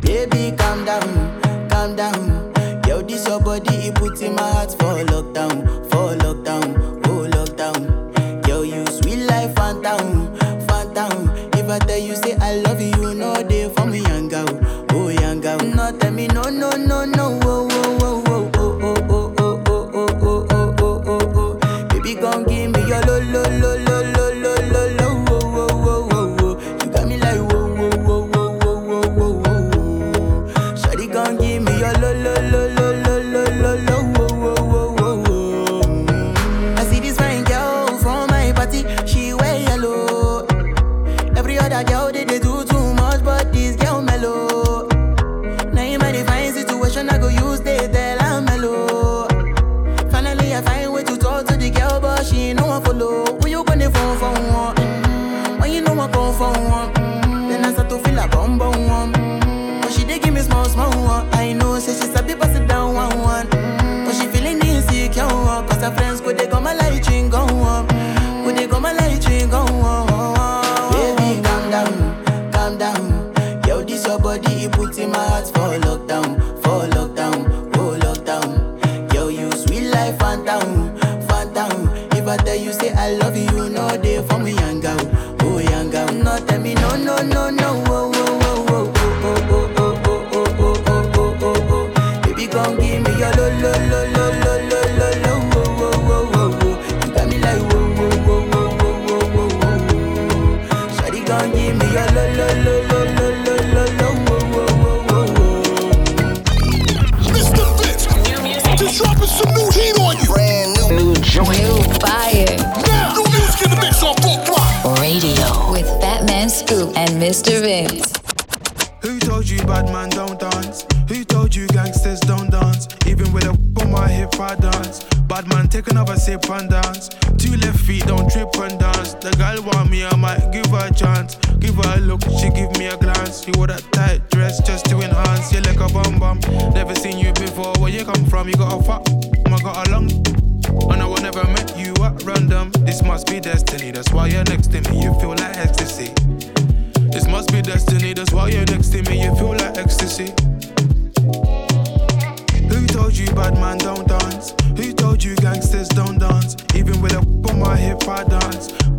Baby, 0.00 0.56
calm 0.56 0.84
down, 0.84 1.40
calm 1.68 1.96
down. 1.96 2.52
Yo, 2.86 3.00
this 3.00 3.26
your 3.26 3.40
body, 3.40 3.88
it 3.88 3.94
puts 3.94 4.20
in 4.20 4.34
my 4.34 4.42
heart 4.42 4.72
for 4.72 5.04
lockdown. 5.04 5.81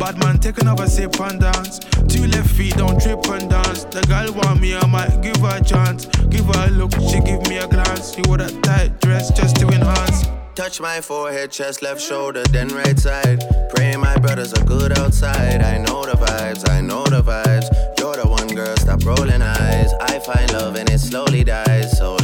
Bad 0.04 0.18
man, 0.18 0.38
take 0.38 0.60
another 0.60 0.86
sip 0.86 1.18
and 1.18 1.40
dance. 1.40 1.78
Two 2.08 2.26
left 2.26 2.50
feet, 2.50 2.76
don't 2.76 3.00
trip 3.00 3.26
and 3.28 3.48
dance. 3.48 3.84
The 3.84 4.02
girl 4.02 4.34
want 4.34 4.60
me, 4.60 4.76
I 4.76 4.84
might 4.84 5.22
give 5.22 5.38
her 5.38 5.56
a 5.56 5.64
chance. 5.64 6.04
Give 6.28 6.44
her 6.44 6.66
a 6.68 6.70
look, 6.72 6.92
she 7.08 7.20
give 7.20 7.40
me 7.48 7.56
a 7.56 7.66
glance. 7.66 8.14
You 8.14 8.24
wore 8.26 8.36
that 8.36 8.52
tight 8.62 9.00
dress 9.00 9.32
just 9.32 9.56
to 9.60 9.68
enhance. 9.68 10.26
Touch 10.54 10.78
my 10.78 11.00
forehead, 11.00 11.50
chest, 11.50 11.80
left 11.80 12.02
shoulder, 12.02 12.44
then 12.52 12.68
right 12.68 12.98
side. 12.98 13.42
Pray 13.74 13.96
my 13.96 14.14
brothers 14.18 14.52
are 14.52 14.64
good 14.66 14.92
outside. 14.98 15.62
I 15.62 15.78
know 15.78 16.04
the 16.04 16.18
vibes, 16.18 16.68
I 16.68 16.82
know 16.82 17.04
the 17.04 17.22
vibes. 17.22 17.64
You're 17.98 18.16
the 18.16 18.28
one 18.28 18.48
girl, 18.48 18.76
stop 18.76 19.02
rolling 19.06 19.40
eyes. 19.40 19.90
I 20.02 20.18
find 20.18 20.52
love 20.52 20.76
and 20.76 20.90
it 20.90 20.98
slowly 20.98 21.44
dies. 21.44 21.96
So 21.96 22.18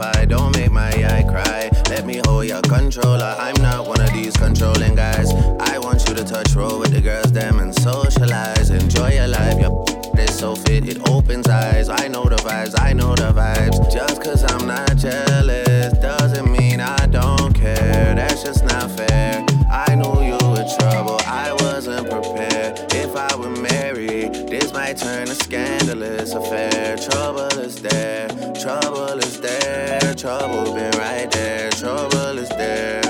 pie, 0.00 0.24
don't 0.24 0.56
make 0.56 0.72
my 0.72 0.88
eye 0.88 1.24
cry. 1.28 1.70
Let 1.90 2.06
me 2.06 2.20
hold 2.24 2.46
your 2.46 2.62
controller. 2.62 3.36
I'm 3.38 3.60
not 3.60 3.86
one 3.86 4.00
of 4.00 4.12
these 4.12 4.34
controlling 4.36 4.94
guys. 4.94 5.32
I 5.60 5.69
you 6.10 6.16
to 6.16 6.24
touch 6.24 6.54
roll 6.54 6.78
with 6.78 6.92
the 6.92 7.00
girls, 7.00 7.30
them 7.32 7.58
and 7.60 7.74
socialize. 7.74 8.70
Enjoy 8.70 9.10
your 9.12 9.28
life, 9.28 9.60
your 9.60 9.84
is 10.18 10.38
so 10.38 10.54
fit, 10.54 10.88
it 10.88 11.08
opens 11.08 11.48
eyes. 11.48 11.88
I 11.88 12.08
know 12.08 12.24
the 12.24 12.36
vibes, 12.36 12.78
I 12.78 12.92
know 12.92 13.14
the 13.14 13.32
vibes. 13.32 13.92
Just 13.92 14.22
cause 14.22 14.42
I'm 14.44 14.66
not 14.66 14.96
jealous 14.96 15.92
doesn't 15.98 16.50
mean 16.50 16.80
I 16.80 17.06
don't 17.06 17.52
care. 17.54 18.14
That's 18.14 18.42
just 18.42 18.64
not 18.64 18.90
fair. 18.90 19.44
I 19.70 19.94
knew 19.94 20.22
you 20.22 20.38
were 20.50 20.66
trouble, 20.78 21.20
I 21.26 21.52
wasn't 21.60 22.10
prepared. 22.10 22.92
If 22.92 23.14
I 23.14 23.34
were 23.36 23.56
married, 23.60 24.32
this 24.48 24.72
might 24.72 24.96
turn 24.96 25.28
a 25.28 25.34
scandalous 25.34 26.32
affair. 26.34 26.96
Trouble 26.96 27.58
is 27.58 27.80
there, 27.80 28.28
trouble 28.60 29.18
is 29.18 29.40
there, 29.40 30.14
trouble 30.14 30.74
been 30.74 30.90
right 30.98 31.30
there, 31.30 31.70
trouble 31.70 32.38
is 32.38 32.48
there. 32.50 33.09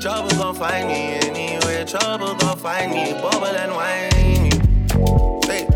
Trouble 0.00 0.30
gon' 0.36 0.54
find 0.54 0.86
me 0.86 0.94
anywhere, 0.94 1.84
trouble 1.84 2.32
gon' 2.36 2.56
find 2.56 2.92
me, 2.92 3.12
bubble 3.14 3.46
and 3.46 3.72
whiny. 3.74 4.50
Hey. 5.44 5.66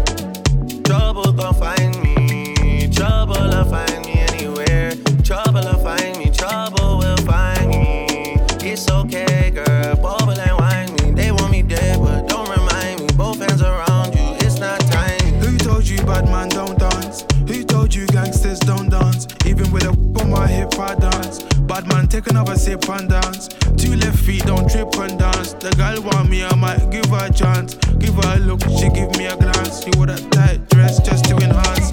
Trouble 0.84 1.32
gon' 1.32 1.54
find 1.54 2.00
me. 2.00 2.88
Trouble 2.88 3.34
will 3.34 3.64
find 3.64 4.06
me 4.06 4.20
anywhere. 4.30 4.92
Trouble 5.24 5.62
will 5.62 5.78
find 5.78 6.18
me. 6.18 6.30
Trouble 6.30 6.98
will 6.98 7.16
find 7.18 7.68
me. 7.68 8.36
It's 8.62 8.88
okay, 8.88 9.50
girl. 9.50 9.96
Bubble 9.96 10.38
and 10.38 10.56
wine 10.56 10.94
me. 11.02 11.10
They 11.10 11.32
want 11.32 11.50
me 11.50 11.62
dead, 11.62 11.98
but 11.98 12.28
don't 12.28 12.48
remind 12.48 13.00
me. 13.00 13.08
Both 13.16 13.40
hands 13.40 13.60
around 13.60 14.14
you. 14.14 14.36
It's 14.46 14.60
not 14.60 14.78
time. 14.82 15.18
Who 15.40 15.58
told 15.58 15.88
you 15.88 15.98
bad 15.98 16.26
man 16.26 16.48
don't 16.48 16.78
dance? 16.78 17.24
Who 17.48 17.64
told 17.64 17.92
you 17.92 18.06
gangsters 18.06 18.60
don't 18.60 18.88
dance? 18.88 19.26
Even 19.46 19.72
with 19.72 19.82
a 19.82 19.90
on 20.20 20.30
my 20.30 20.46
hip, 20.46 20.78
I 20.78 20.94
dance. 20.94 21.51
Bad 21.72 21.88
man, 21.88 22.06
take 22.06 22.26
another 22.26 22.54
sip 22.54 22.86
and 22.90 23.08
dance. 23.08 23.48
Two 23.78 23.96
left 23.96 24.18
feet, 24.18 24.44
don't 24.44 24.70
trip 24.70 24.94
and 24.98 25.18
dance. 25.18 25.54
The 25.54 25.70
girl 25.70 26.02
want 26.02 26.28
me, 26.28 26.44
I 26.44 26.54
might 26.54 26.90
give 26.90 27.06
her 27.06 27.24
a 27.24 27.32
chance. 27.32 27.76
Give 27.96 28.14
her 28.14 28.36
a 28.36 28.40
look, 28.40 28.60
she 28.78 28.90
give 28.90 29.16
me 29.16 29.24
a 29.24 29.34
glance. 29.38 29.86
You 29.86 29.92
wore 29.96 30.04
that 30.04 30.20
tight 30.32 30.68
dress 30.68 31.00
just 31.00 31.24
to 31.30 31.36
enhance. 31.36 31.92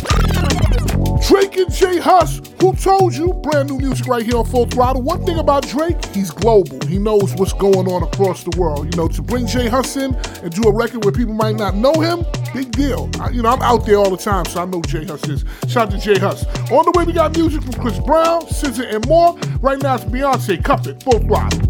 Drake 1.29 1.55
and 1.55 1.71
J 1.71 1.97
Hus, 1.97 2.41
who 2.61 2.73
told 2.75 3.15
you? 3.15 3.33
Brand 3.33 3.69
new 3.69 3.77
music 3.77 4.07
right 4.07 4.25
here 4.25 4.37
on 4.37 4.45
Full 4.45 4.65
Throttle. 4.65 5.01
One 5.01 5.25
thing 5.25 5.39
about 5.39 5.67
Drake, 5.67 6.03
he's 6.13 6.31
global. 6.31 6.85
He 6.87 6.97
knows 6.97 7.33
what's 7.35 7.53
going 7.53 7.87
on 7.87 8.03
across 8.03 8.43
the 8.43 8.57
world. 8.59 8.93
You 8.93 8.97
know, 8.97 9.07
to 9.07 9.21
bring 9.21 9.47
J 9.47 9.69
Hus 9.69 9.95
in 9.95 10.15
and 10.15 10.53
do 10.53 10.67
a 10.69 10.73
record 10.73 11.05
where 11.05 11.13
people 11.13 11.33
might 11.33 11.55
not 11.55 11.75
know 11.75 11.93
him, 11.93 12.25
big 12.53 12.71
deal. 12.71 13.09
I, 13.19 13.29
you 13.29 13.41
know, 13.41 13.49
I'm 13.49 13.61
out 13.61 13.85
there 13.85 13.97
all 13.97 14.09
the 14.09 14.17
time, 14.17 14.45
so 14.45 14.61
I 14.61 14.65
know 14.65 14.81
J 14.81 15.05
Hus 15.05 15.27
is. 15.27 15.45
Shout 15.67 15.87
out 15.87 15.91
to 15.91 15.97
J 15.97 16.19
Hus. 16.19 16.45
On 16.71 16.85
the 16.85 16.93
way, 16.95 17.05
we 17.05 17.13
got 17.13 17.35
music 17.35 17.63
from 17.63 17.73
Chris 17.73 17.99
Brown, 17.99 18.41
SZA, 18.41 18.95
and 18.95 19.07
more. 19.07 19.37
Right 19.61 19.81
now, 19.81 19.95
it's 19.95 20.05
Beyonce. 20.05 20.63
Cuff 20.63 20.85
it, 20.87 21.01
Full 21.03 21.19
Throttle. 21.19 21.68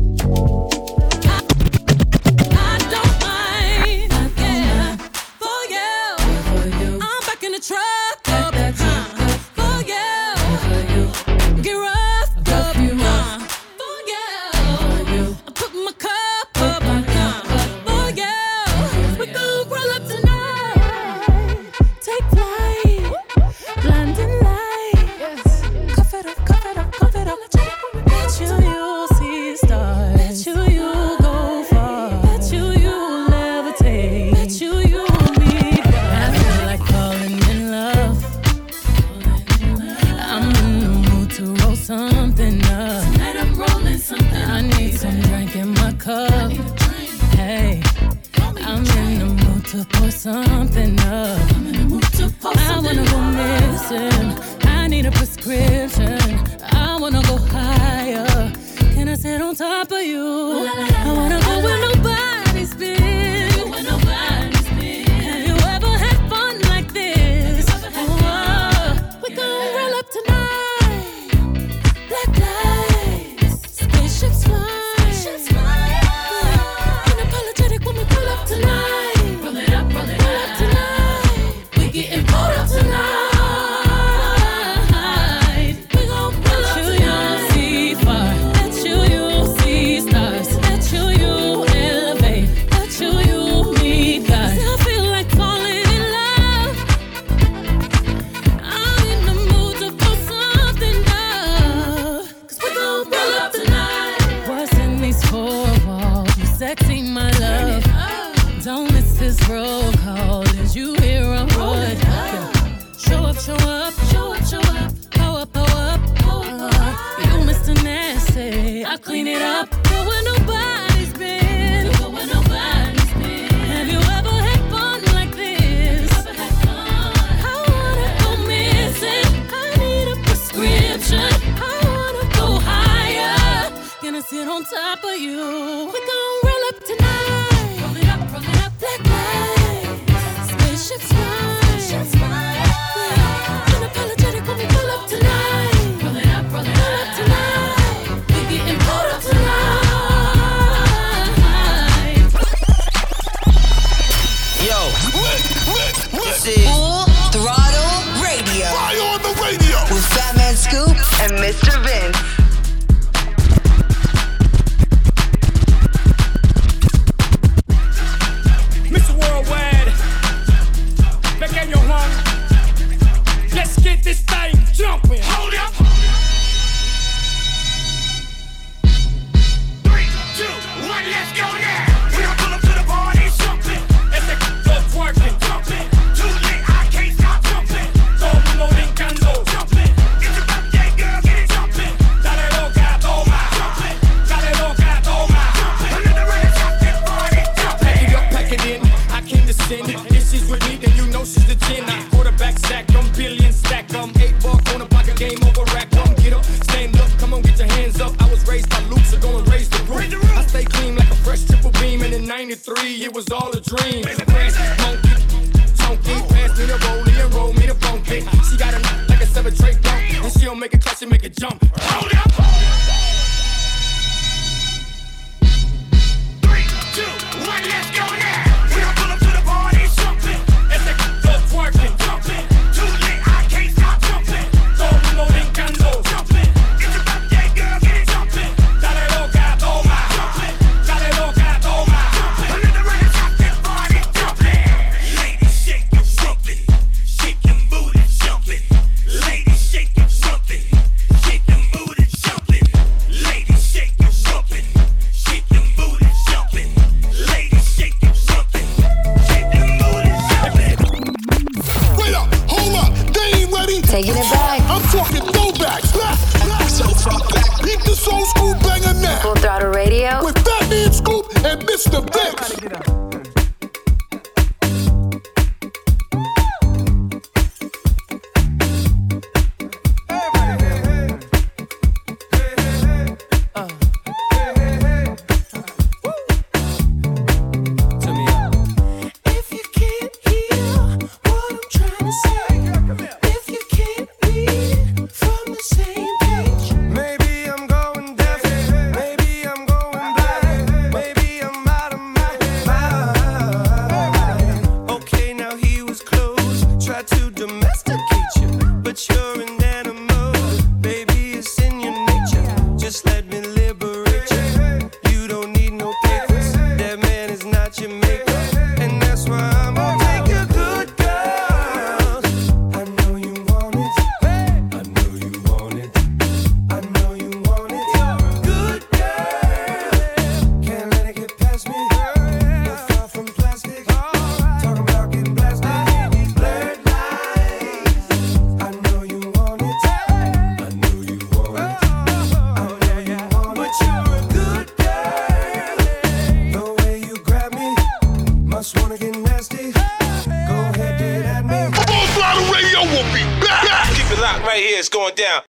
Taking 263.90 264.12
it 264.12 264.32
back. 264.32 264.62
I'm 264.70 264.84
talking 264.92 265.24
throwbacks. 265.34 265.98
Back, 265.98 266.48
back, 266.48 266.70
so 266.70 266.86
far 266.90 267.20
back. 267.30 267.58
Keep 267.64 267.82
the 267.82 267.96
soul 267.96 268.24
school 268.26 268.54
banger 268.62 268.94
now. 269.02 269.20
Full 269.22 269.34
throttle 269.36 269.72
radio. 269.72 270.24
With 270.24 270.38
Fat 270.46 270.94
Scoop 270.94 271.26
and 271.44 271.60
Mr. 271.64 272.00
Vince. 272.14 272.99